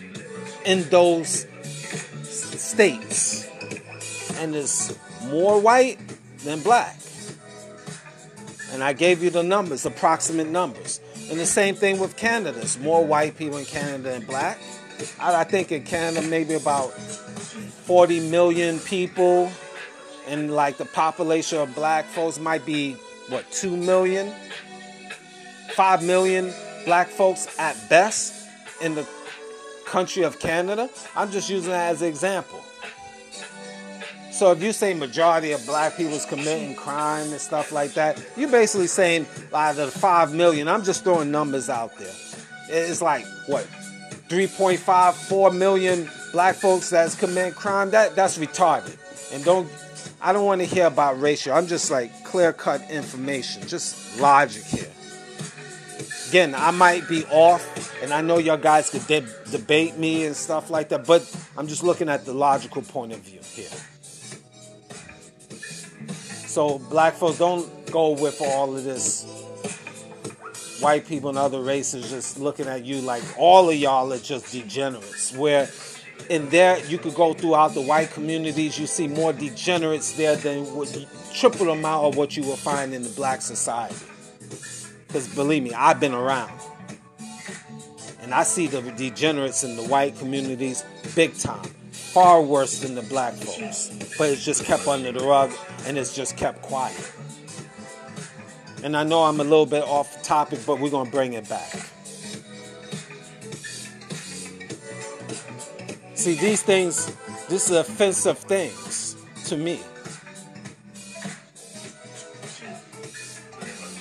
in 0.65 0.83
those 0.89 1.47
states. 2.23 3.47
And 4.39 4.55
it's 4.55 4.97
more 5.25 5.59
white 5.59 5.97
than 6.43 6.61
black. 6.61 6.97
And 8.71 8.83
I 8.83 8.93
gave 8.93 9.23
you 9.23 9.29
the 9.29 9.43
numbers, 9.43 9.85
approximate 9.85 10.47
numbers. 10.47 10.99
And 11.29 11.39
the 11.39 11.45
same 11.45 11.75
thing 11.75 11.99
with 11.99 12.15
Canada. 12.17 12.51
There's 12.59 12.77
more 12.79 13.05
white 13.05 13.37
people 13.37 13.57
in 13.57 13.65
Canada 13.65 14.11
than 14.11 14.25
black. 14.25 14.59
I, 15.19 15.43
think 15.43 15.71
in 15.71 15.83
Canada, 15.83 16.27
maybe 16.27 16.53
about 16.55 16.91
40 16.91 18.29
million 18.29 18.79
people. 18.79 19.51
And 20.27 20.53
like 20.53 20.77
the 20.77 20.85
population 20.85 21.59
of 21.59 21.73
black 21.73 22.05
folks 22.05 22.39
might 22.39 22.65
be, 22.65 22.93
what, 23.29 23.49
2 23.51 23.75
million? 23.75 24.33
5 25.73 26.03
million 26.03 26.53
black 26.85 27.07
folks 27.07 27.57
at 27.59 27.75
best 27.89 28.47
in 28.81 28.95
the 28.95 29.07
country 29.85 30.23
of 30.23 30.39
Canada. 30.39 30.89
I'm 31.15 31.31
just 31.31 31.49
using 31.49 31.71
that 31.71 31.91
as 31.91 32.01
an 32.01 32.09
example. 32.09 32.61
So 34.31 34.51
if 34.51 34.61
you 34.61 34.71
say 34.71 34.93
majority 34.93 35.51
of 35.53 35.65
black 35.65 35.97
people 35.97 36.13
is 36.13 36.25
committing 36.25 36.75
crime 36.75 37.31
and 37.31 37.41
stuff 37.41 37.71
like 37.71 37.93
that, 37.93 38.23
you're 38.35 38.51
basically 38.51 38.87
saying 38.87 39.25
out 39.51 39.71
of 39.71 39.77
the 39.77 39.99
five 39.99 40.33
million, 40.33 40.67
I'm 40.67 40.83
just 40.83 41.03
throwing 41.03 41.31
numbers 41.31 41.69
out 41.69 41.97
there. 41.97 42.13
It's 42.69 43.01
like 43.01 43.25
what 43.47 43.65
3.5, 44.27 45.13
4 45.13 45.51
million 45.51 46.07
black 46.33 46.55
folks 46.55 46.89
that's 46.89 47.15
committing 47.15 47.53
crime. 47.53 47.89
That 47.91 48.15
that's 48.15 48.37
retarded. 48.37 48.95
And 49.33 49.43
don't 49.43 49.67
I 50.19 50.33
don't 50.33 50.45
want 50.45 50.61
to 50.61 50.67
hear 50.67 50.87
about 50.87 51.19
ratio. 51.21 51.53
I'm 51.53 51.67
just 51.67 51.91
like 51.91 52.23
clear 52.23 52.51
cut 52.51 52.89
information, 52.89 53.67
just 53.67 54.19
logic 54.19 54.63
here. 54.63 54.91
Again, 56.29 56.55
I 56.55 56.71
might 56.71 57.07
be 57.07 57.23
off, 57.25 58.01
and 58.01 58.11
I 58.11 58.21
know 58.21 58.37
y'all 58.37 58.57
guys 58.57 58.89
could 58.89 59.07
de- 59.07 59.49
debate 59.49 59.97
me 59.97 60.25
and 60.25 60.35
stuff 60.35 60.69
like 60.69 60.89
that, 60.89 61.05
but 61.05 61.23
I'm 61.55 61.67
just 61.67 61.83
looking 61.83 62.09
at 62.09 62.25
the 62.25 62.33
logical 62.33 62.81
point 62.81 63.13
of 63.13 63.19
view 63.19 63.39
here. 63.53 63.69
So 66.47 66.79
black 66.79 67.13
folks 67.13 67.37
don't 67.37 67.91
go 67.91 68.11
with 68.11 68.41
all 68.41 68.75
of 68.75 68.83
this 68.83 69.25
white 70.79 71.07
people 71.07 71.29
and 71.29 71.37
other 71.37 71.61
races 71.61 72.09
just 72.09 72.39
looking 72.39 72.67
at 72.67 72.83
you 72.83 73.01
like 73.01 73.23
all 73.37 73.69
of 73.69 73.75
y'all 73.75 74.11
are 74.11 74.17
just 74.17 74.51
degenerates. 74.51 75.33
Where 75.33 75.69
in 76.29 76.49
there 76.49 76.79
you 76.85 76.97
could 76.97 77.15
go 77.15 77.33
throughout 77.33 77.73
the 77.73 77.81
white 77.81 78.11
communities, 78.11 78.79
you 78.79 78.87
see 78.87 79.07
more 79.07 79.33
degenerates 79.33 80.13
there 80.13 80.35
than 80.35 80.65
what, 80.75 81.05
triple 81.33 81.69
amount 81.69 82.05
of 82.05 82.17
what 82.17 82.35
you 82.35 82.43
will 82.43 82.55
find 82.55 82.93
in 82.93 83.03
the 83.03 83.09
black 83.09 83.41
society. 83.41 83.95
Because 85.07 85.27
believe 85.33 85.63
me, 85.63 85.73
I've 85.73 85.99
been 85.99 86.13
around. 86.13 86.51
And 88.21 88.33
I 88.33 88.43
see 88.43 88.67
the 88.67 88.81
degenerates 88.81 89.63
in 89.63 89.77
the 89.77 89.83
white 89.83 90.17
communities 90.17 90.83
big 91.15 91.37
time 91.37 91.65
far 92.17 92.41
worse 92.41 92.79
than 92.79 92.95
the 92.95 93.01
black 93.03 93.33
folks. 93.35 93.89
But 94.17 94.31
it's 94.31 94.43
just 94.43 94.65
kept 94.65 94.87
under 94.87 95.11
the 95.11 95.19
rug 95.19 95.51
and 95.85 95.97
it's 95.97 96.15
just 96.15 96.35
kept 96.35 96.61
quiet. 96.63 97.11
And 98.83 98.97
I 98.97 99.03
know 99.03 99.23
I'm 99.23 99.39
a 99.39 99.43
little 99.43 99.65
bit 99.65 99.83
off 99.83 100.23
topic, 100.23 100.59
but 100.65 100.79
we're 100.79 100.89
going 100.89 101.05
to 101.05 101.11
bring 101.11 101.33
it 101.33 101.47
back. 101.47 101.71
See, 106.17 106.33
these 106.33 106.63
things, 106.63 107.15
this 107.47 107.69
is 107.69 107.75
offensive 107.77 108.39
things 108.39 109.15
to 109.45 109.55
me. 109.55 109.79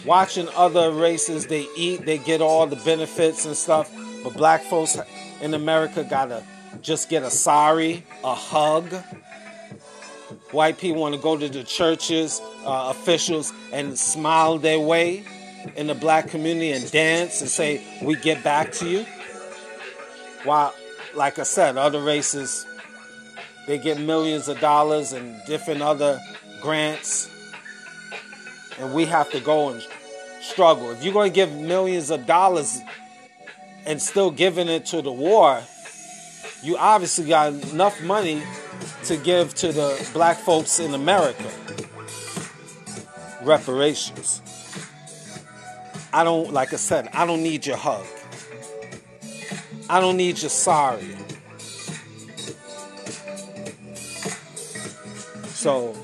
Watching 0.07 0.49
other 0.57 0.93
races, 0.93 1.47
they 1.47 1.69
eat, 1.77 2.07
they 2.07 2.17
get 2.17 2.41
all 2.41 2.67
the 2.67 2.77
benefits 2.77 3.45
and 3.45 3.55
stuff, 3.55 3.93
but 4.25 4.33
black 4.33 4.63
folks 4.63 4.97
in 5.43 5.53
America 5.53 6.07
gotta 6.09 6.43
just 6.81 7.11
get 7.11 7.23
a 7.23 7.31
sorry, 7.31 8.03
a 8.25 8.35
hug. 8.35 8.91
White 10.53 10.79
people 10.79 11.03
want 11.03 11.15
to 11.15 11.21
go 11.21 11.37
to 11.37 11.51
the 11.51 11.65
churches, 11.65 12.41
uh, 12.65 12.95
officials, 12.97 13.53
and 13.73 13.99
smile 13.99 14.57
their 14.57 14.81
way 14.81 15.23
in 15.77 15.87
the 15.87 15.95
black 15.95 16.29
community 16.29 16.73
and 16.73 16.91
dance 16.91 17.43
and 17.43 17.51
say, 17.51 17.87
We 18.03 18.17
get 18.17 18.43
back 18.43 18.73
to 18.73 18.89
you. 18.89 19.07
While, 20.45 20.73
like 21.17 21.39
I 21.39 21.45
said, 21.45 21.77
other 21.77 22.01
races, 22.01 22.67
they 23.67 23.79
get 23.79 23.99
millions 23.99 24.49
of 24.49 24.61
dollars 24.61 25.13
and 25.13 25.41
different 25.47 25.83
other 25.83 26.21
grants. 26.61 27.31
And 28.79 28.93
we 28.93 29.07
have 29.07 29.31
to 29.33 29.41
go 29.41 29.71
and 29.71 29.83
struggle. 30.43 30.91
If 30.91 31.03
you're 31.03 31.15
going 31.15 31.31
to 31.31 31.35
give 31.35 31.53
millions 31.53 32.11
of 32.11 32.27
dollars 32.27 32.81
and 33.87 34.01
still 34.01 34.31
giving 34.31 34.69
it 34.69 34.87
to 34.87 35.01
the 35.01 35.13
war, 35.13 35.63
you 36.63 36.77
obviously 36.77 37.27
got 37.29 37.53
enough 37.73 38.03
money 38.03 38.43
to 39.05 39.17
give 39.17 39.55
to 39.55 39.73
the 39.73 40.09
black 40.13 40.37
folks 40.37 40.79
in 40.79 40.93
America. 40.93 41.51
Reparations. 43.43 44.43
I 46.13 46.25
don't, 46.25 46.53
like 46.53 46.73
I 46.73 46.77
said, 46.77 47.09
I 47.13 47.27
don't 47.27 47.43
need 47.43 47.67
your 47.67 47.77
hug. 47.77 48.05
I 49.89 50.01
don't 50.01 50.17
need 50.17 50.41
your 50.41 50.51
sorry. 50.51 51.17
So 55.49 55.95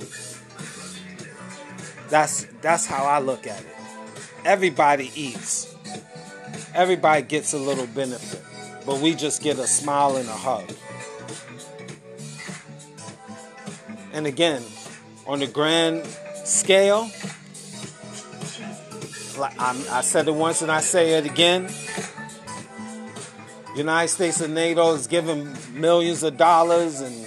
that's 2.08 2.46
that's 2.60 2.86
how 2.86 3.04
I 3.04 3.18
look 3.20 3.46
at 3.46 3.60
it. 3.60 3.66
Everybody 4.44 5.10
eats. 5.14 5.74
Everybody 6.74 7.22
gets 7.22 7.52
a 7.52 7.58
little 7.58 7.86
benefit 7.86 8.42
but 8.86 9.00
we 9.00 9.14
just 9.14 9.42
get 9.42 9.58
a 9.58 9.66
smile 9.66 10.16
and 10.16 10.28
a 10.28 10.32
hug. 10.32 10.70
And 14.12 14.26
again, 14.26 14.62
on 15.26 15.38
the 15.38 15.46
grand 15.46 16.04
scale, 16.44 17.10
like 19.38 19.58
i 19.58 20.00
said 20.02 20.28
it 20.28 20.34
once 20.34 20.62
and 20.62 20.70
I 20.70 20.80
say 20.80 21.14
it 21.14 21.24
again. 21.24 21.70
United 23.76 24.08
States 24.08 24.40
and 24.40 24.54
NATO 24.54 24.92
is 24.92 25.06
giving 25.06 25.48
millions 25.72 26.22
of 26.22 26.36
dollars 26.36 27.00
and 27.00 27.26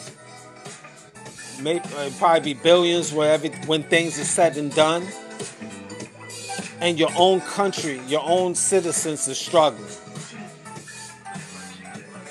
uh, 1.65 2.09
probably 2.19 2.53
be 2.53 2.59
billions 2.59 3.11
wherever 3.11 3.47
when 3.65 3.83
things 3.83 4.19
are 4.19 4.25
said 4.25 4.57
and 4.57 4.73
done. 4.75 5.07
And 6.79 6.99
your 6.99 7.09
own 7.17 7.41
country, 7.41 7.99
your 8.07 8.21
own 8.23 8.53
citizens 8.53 9.27
are 9.27 9.33
struggling 9.33 9.89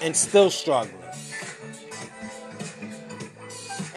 and 0.00 0.14
still 0.14 0.50
struggling. 0.50 0.94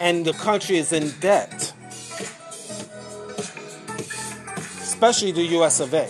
And 0.00 0.24
the 0.24 0.32
country 0.32 0.78
is 0.78 0.92
in 0.92 1.10
debt, 1.20 1.72
especially 4.80 5.32
the 5.32 5.44
US 5.58 5.80
of 5.80 5.92
A. 5.94 6.08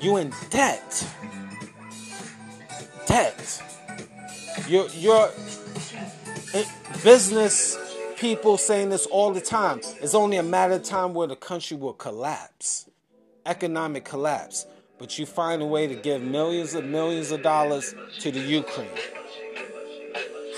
You 0.00 0.16
in 0.16 0.32
debt. 0.50 1.13
Debt. 3.06 3.62
You're, 4.68 4.88
you're 4.90 5.30
eh, 6.54 6.64
business 7.02 7.78
people 8.16 8.56
saying 8.56 8.90
this 8.90 9.06
all 9.06 9.32
the 9.32 9.40
time. 9.40 9.80
It's 10.00 10.14
only 10.14 10.36
a 10.36 10.42
matter 10.42 10.74
of 10.74 10.82
time 10.82 11.14
where 11.14 11.26
the 11.26 11.36
country 11.36 11.76
will 11.76 11.92
collapse, 11.92 12.88
economic 13.44 14.04
collapse 14.04 14.66
but 14.98 15.18
you 15.18 15.26
find 15.26 15.60
a 15.60 15.64
way 15.66 15.86
to 15.86 15.94
give 15.94 16.22
millions 16.22 16.74
and 16.74 16.90
millions 16.90 17.30
of 17.30 17.42
dollars 17.42 17.94
to 18.20 18.30
the 18.30 18.40
Ukraine. 18.40 18.88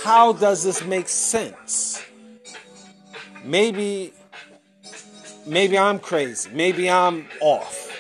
How 0.05 0.33
does 0.33 0.63
this 0.63 0.85
make 0.85 1.09
sense? 1.09 2.03
Maybe 3.45 4.13
maybe 5.47 5.79
I'm 5.79 5.99
crazy. 5.99 6.51
Maybe 6.53 6.91
I'm 6.91 7.27
off. 7.41 7.93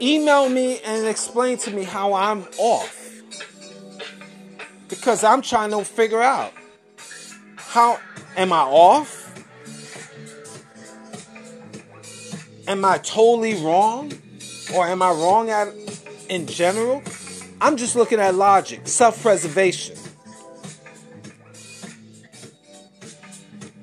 Email 0.00 0.48
me 0.48 0.80
and 0.80 1.06
explain 1.06 1.56
to 1.58 1.70
me 1.70 1.84
how 1.84 2.14
I'm 2.14 2.46
off 2.58 3.01
because 4.92 5.24
I'm 5.24 5.40
trying 5.40 5.70
to 5.70 5.82
figure 5.86 6.20
out 6.20 6.52
how 7.56 7.98
am 8.36 8.52
I 8.52 8.60
off? 8.60 9.42
Am 12.68 12.84
I 12.84 12.98
totally 12.98 13.54
wrong? 13.64 14.12
Or 14.74 14.86
am 14.86 15.00
I 15.00 15.10
wrong 15.12 15.48
at 15.48 15.68
in 16.28 16.46
general? 16.46 17.02
I'm 17.58 17.78
just 17.78 17.96
looking 17.96 18.20
at 18.20 18.34
logic, 18.34 18.86
self-preservation. 18.86 19.96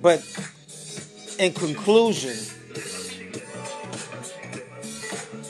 But 0.04 0.20
in 1.40 1.54
conclusion, 1.54 2.38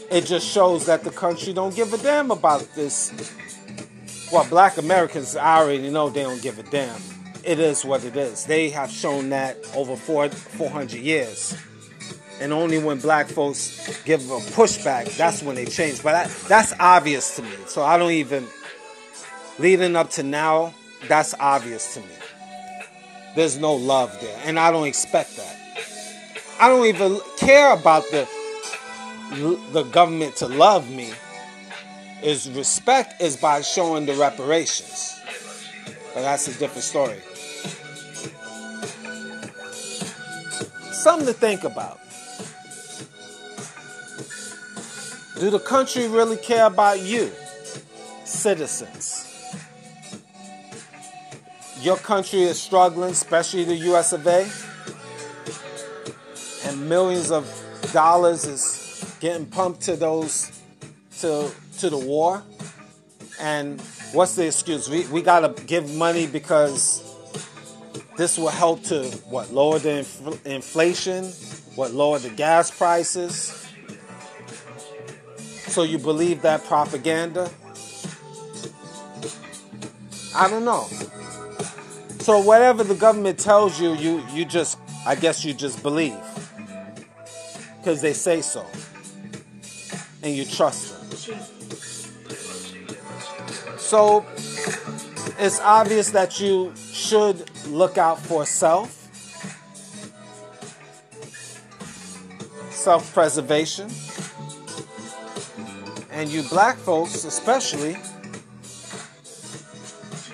it 0.10 0.26
just 0.26 0.48
shows 0.48 0.86
that 0.86 1.04
the 1.04 1.12
country 1.12 1.52
don't 1.52 1.76
give 1.76 1.94
a 1.94 1.98
damn 1.98 2.32
about 2.32 2.66
this 2.76 3.12
well, 4.32 4.46
black 4.48 4.78
Americans, 4.78 5.36
I 5.36 5.58
already 5.58 5.90
know 5.90 6.10
they 6.10 6.22
don't 6.22 6.42
give 6.42 6.60
a 6.60 6.64
damn. 6.64 7.02
It 7.44 7.60
is 7.60 7.84
what 7.84 8.04
it 8.04 8.16
is. 8.16 8.46
They 8.46 8.70
have 8.70 8.92
shown 8.92 9.30
that 9.30 9.58
over 9.76 9.96
four, 9.96 10.30
400 10.30 11.00
years. 11.00 11.58
And 12.40 12.54
only 12.54 12.78
when 12.78 13.00
black 13.00 13.28
folks 13.28 14.04
give 14.04 14.22
a 14.30 14.38
pushback, 14.38 15.18
that's 15.18 15.42
when 15.42 15.56
they 15.56 15.66
change. 15.66 16.04
But 16.04 16.12
that, 16.12 16.30
that's 16.48 16.74
obvious 16.80 17.36
to 17.38 17.42
me. 17.42 17.56
So 17.66 17.82
I 17.82 17.98
don't 17.98 18.12
even, 18.12 18.46
leading 19.58 19.96
up 19.96 20.12
to 20.12 20.24
now, 20.24 20.76
that's 21.08 21.34
obvious 21.40 21.96
to 21.96 22.02
me. 22.02 22.16
There's 23.36 23.58
no 23.58 23.74
love 23.74 24.16
there. 24.22 24.40
And 24.46 24.60
I 24.60 24.70
don't 24.70 24.88
expect 24.88 25.38
that. 25.38 25.56
I 26.60 26.68
don't 26.70 26.86
even 26.86 27.20
care 27.38 27.74
about 27.74 28.04
the 28.12 28.28
the 29.72 29.84
government 29.84 30.36
to 30.38 30.48
love 30.48 30.90
me 30.90 31.14
is 32.24 32.50
respect 32.52 33.22
is 33.22 33.38
by 33.38 33.62
showing 33.62 34.06
the 34.06 34.14
reparations. 34.16 35.20
But 36.14 36.22
that's 36.22 36.48
a 36.48 36.60
different 36.60 36.84
story. 36.84 37.20
Something 40.92 41.28
to 41.28 41.34
think 41.34 41.64
about. 41.64 42.00
Do 45.40 45.50
the 45.50 45.60
country 45.60 46.08
really 46.10 46.36
care 46.36 46.66
about 46.66 47.00
you, 47.00 47.32
citizens? 48.26 49.26
Your 51.82 51.96
country 51.96 52.42
is 52.42 52.60
struggling, 52.60 53.12
especially 53.12 53.64
the 53.64 53.78
US 53.94 54.12
of 54.12 54.28
A, 54.28 54.50
and 56.66 56.90
millions 56.90 57.32
of 57.32 57.48
dollars 57.94 58.44
is 58.46 59.16
getting 59.22 59.46
pumped 59.46 59.80
to 59.82 59.96
those 59.96 60.59
to 61.22 61.52
to 61.80 61.90
the 61.90 61.98
war. 61.98 62.44
And 63.40 63.80
what's 64.14 64.36
the 64.36 64.48
excuse? 64.48 64.90
We 64.90 65.06
we 65.08 65.22
gotta 65.22 65.50
give 65.64 65.94
money 65.96 66.28
because 66.28 67.04
this 68.18 68.38
will 68.38 68.50
help 68.50 68.84
to 68.84 69.06
what 69.30 69.54
lower 69.54 69.80
the 69.80 70.00
inf- 70.00 70.46
inflation, 70.46 71.26
what 71.76 71.94
lower 71.94 72.20
the 72.20 72.30
gas 72.30 72.70
prices. 72.72 73.56
So 75.68 75.84
you 75.84 75.98
believe 75.98 76.42
that 76.42 76.66
propaganda? 76.66 77.50
I 80.36 80.50
don't 80.50 80.66
know. 80.66 80.88
So 82.20 82.40
whatever 82.40 82.84
the 82.84 82.96
government 82.96 83.40
tells 83.40 83.80
you, 83.80 83.94
you 83.96 84.24
you 84.34 84.46
just 84.46 84.78
I 85.06 85.16
guess 85.16 85.46
you 85.46 85.54
just 85.54 85.82
believe 85.82 86.18
because 87.78 88.02
they 88.02 88.14
say 88.14 88.42
so 88.42 88.66
and 90.22 90.36
you 90.36 90.46
trust 90.46 90.94
them. 90.94 90.99
So 93.78 94.26
it's 95.40 95.60
obvious 95.62 96.12
that 96.12 96.40
you 96.40 96.74
should 96.76 97.50
look 97.68 97.98
out 97.98 98.20
for 98.20 98.46
self, 98.46 98.92
self 102.72 103.12
preservation, 103.14 103.90
and 106.12 106.30
you 106.30 106.44
black 106.50 106.78
folks, 106.78 107.24
especially, 107.24 107.98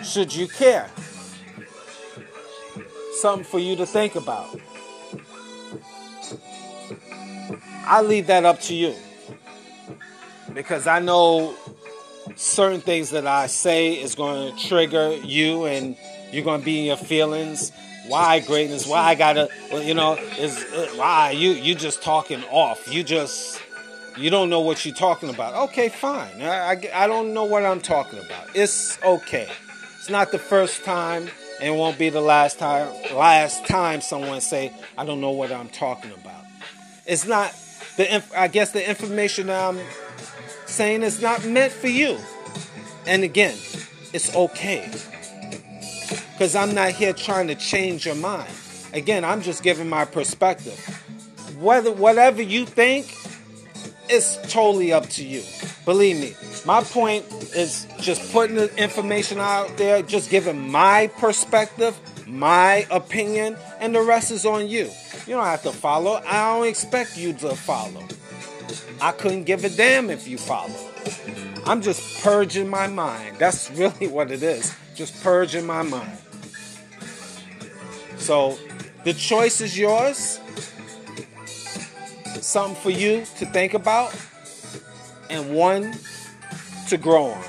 should 0.03 0.35
you 0.35 0.47
care. 0.47 0.89
Something 3.21 3.45
for 3.45 3.59
you 3.59 3.75
to 3.77 3.85
think 3.85 4.15
about. 4.15 4.59
I 7.87 8.01
leave 8.01 8.27
that 8.27 8.43
up 8.43 8.59
to 8.61 8.75
you 8.75 8.95
because 10.56 10.88
I 10.88 10.99
know 10.99 11.53
certain 12.36 12.82
things 12.82 13.12
that 13.12 13.28
I 13.28 13.47
say 13.47 13.93
is 13.93 14.16
going 14.16 14.56
to 14.56 14.68
trigger 14.68 15.14
you 15.14 15.66
and 15.66 15.95
you're 16.32 16.45
going 16.45 16.62
to 16.62 16.66
be 16.66 16.80
in 16.80 16.86
your 16.86 16.97
feelings. 16.97 17.72
Why 18.08 18.39
greatness? 18.39 18.88
Why 18.88 18.99
I 18.99 19.16
gotta? 19.16 19.49
You 19.72 19.95
know, 19.95 20.14
is 20.38 20.58
uh, 20.58 20.89
why 20.95 21.32
you 21.32 21.51
you 21.51 21.74
just 21.74 22.03
talking 22.03 22.43
off? 22.51 22.88
You 22.88 23.03
just 23.03 23.60
you 24.16 24.30
don't 24.30 24.51
know 24.51 24.60
what 24.60 24.86
you're 24.86 24.93
talking 24.93 25.30
about. 25.30 25.70
Okay, 25.70 25.89
fine. 25.89 26.39
I, 26.39 26.74
I, 26.74 26.89
I 26.93 27.08
don't 27.08 27.34
know 27.34 27.45
what 27.45 27.66
I'm 27.66 27.82
talking 27.82 28.20
about. 28.20 28.56
It's 28.56 29.01
okay. 29.03 29.49
It's 29.97 30.10
not 30.10 30.32
the 30.32 30.38
first 30.38 30.84
time 30.84 31.30
and 31.60 31.76
won't 31.78 31.97
be 31.97 32.10
the 32.10 32.22
last 32.22 32.60
time 32.60 32.93
last 33.16 33.66
time 33.66 34.01
someone 34.01 34.39
say 34.39 34.72
I 34.99 35.03
don't 35.03 35.20
know 35.20 35.32
what 35.32 35.51
I'm 35.51 35.70
talking 35.70 36.12
about. 36.12 36.43
It's 37.08 37.26
not 37.26 37.56
the 37.97 38.24
I 38.38 38.49
guess 38.49 38.72
the 38.72 38.88
information 38.88 39.49
I'm 39.49 39.80
saying 40.66 41.03
it's 41.03 41.22
not 41.22 41.45
meant 41.45 41.72
for 41.72 41.88
you. 41.88 42.18
And 43.07 43.24
again, 43.24 43.55
it's 44.13 44.36
okay. 44.36 44.89
Because 46.34 46.55
I'm 46.55 46.74
not 46.74 46.91
here 46.91 47.13
trying 47.13 47.47
to 47.47 47.55
change 47.55 48.05
your 48.05 48.16
mind. 48.16 48.49
Again, 48.93 49.24
I'm 49.24 49.41
just 49.41 49.63
giving 49.63 49.89
my 49.89 50.05
perspective. 50.05 50.80
Whether 51.59 51.91
whatever 51.91 52.41
you 52.41 52.66
think, 52.66 53.16
it's 54.09 54.38
totally 54.51 54.93
up 54.93 55.07
to 55.11 55.26
you. 55.26 55.43
Believe 55.86 56.20
me. 56.20 56.36
My 56.66 56.82
point 56.82 57.26
is 57.55 57.88
just 57.99 58.32
putting 58.32 58.55
the 58.55 58.76
information 58.82 59.39
out 59.39 59.78
there, 59.78 60.01
just 60.01 60.30
giving 60.30 60.70
my 60.72 61.07
perspective, 61.18 61.97
my 62.28 62.88
opinion, 62.91 63.57
and 63.80 63.95
the 63.95 64.01
rest 64.01 64.32
is 64.32 64.45
on 64.45 64.68
you. 64.68 64.89
You 65.28 65.36
don't 65.36 65.45
have 65.45 65.63
to 65.63 65.72
follow. 65.72 66.22
I 66.26 66.55
don't 66.55 66.68
expect 66.68 67.18
you 67.18 67.34
to 67.34 67.55
follow. 67.55 68.03
I 69.01 69.11
couldn't 69.11 69.43
give 69.43 69.63
a 69.63 69.69
damn 69.69 70.09
if 70.09 70.27
you 70.27 70.37
follow. 70.37 70.73
I'm 71.65 71.81
just 71.81 72.23
purging 72.23 72.69
my 72.69 72.87
mind. 72.87 73.37
That's 73.37 73.69
really 73.75 74.07
what 74.07 74.31
it 74.31 74.43
is. 74.43 74.73
Just 74.95 75.21
purging 75.23 75.65
my 75.65 75.81
mind. 75.81 76.17
So 78.17 78.57
the 79.03 79.13
choice 79.13 79.61
is 79.61 79.77
yours. 79.77 80.39
Something 82.41 82.75
for 82.75 82.91
you 82.91 83.25
to 83.37 83.45
think 83.47 83.73
about, 83.73 84.15
and 85.29 85.55
one 85.55 85.95
to 86.89 86.97
grow 86.97 87.25
on. 87.25 87.43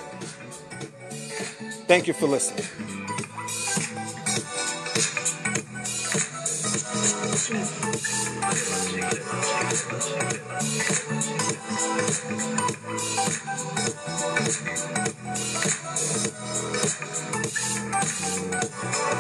Thank 1.87 2.07
you 2.07 2.15
for 2.15 2.27
listening. 2.27 2.65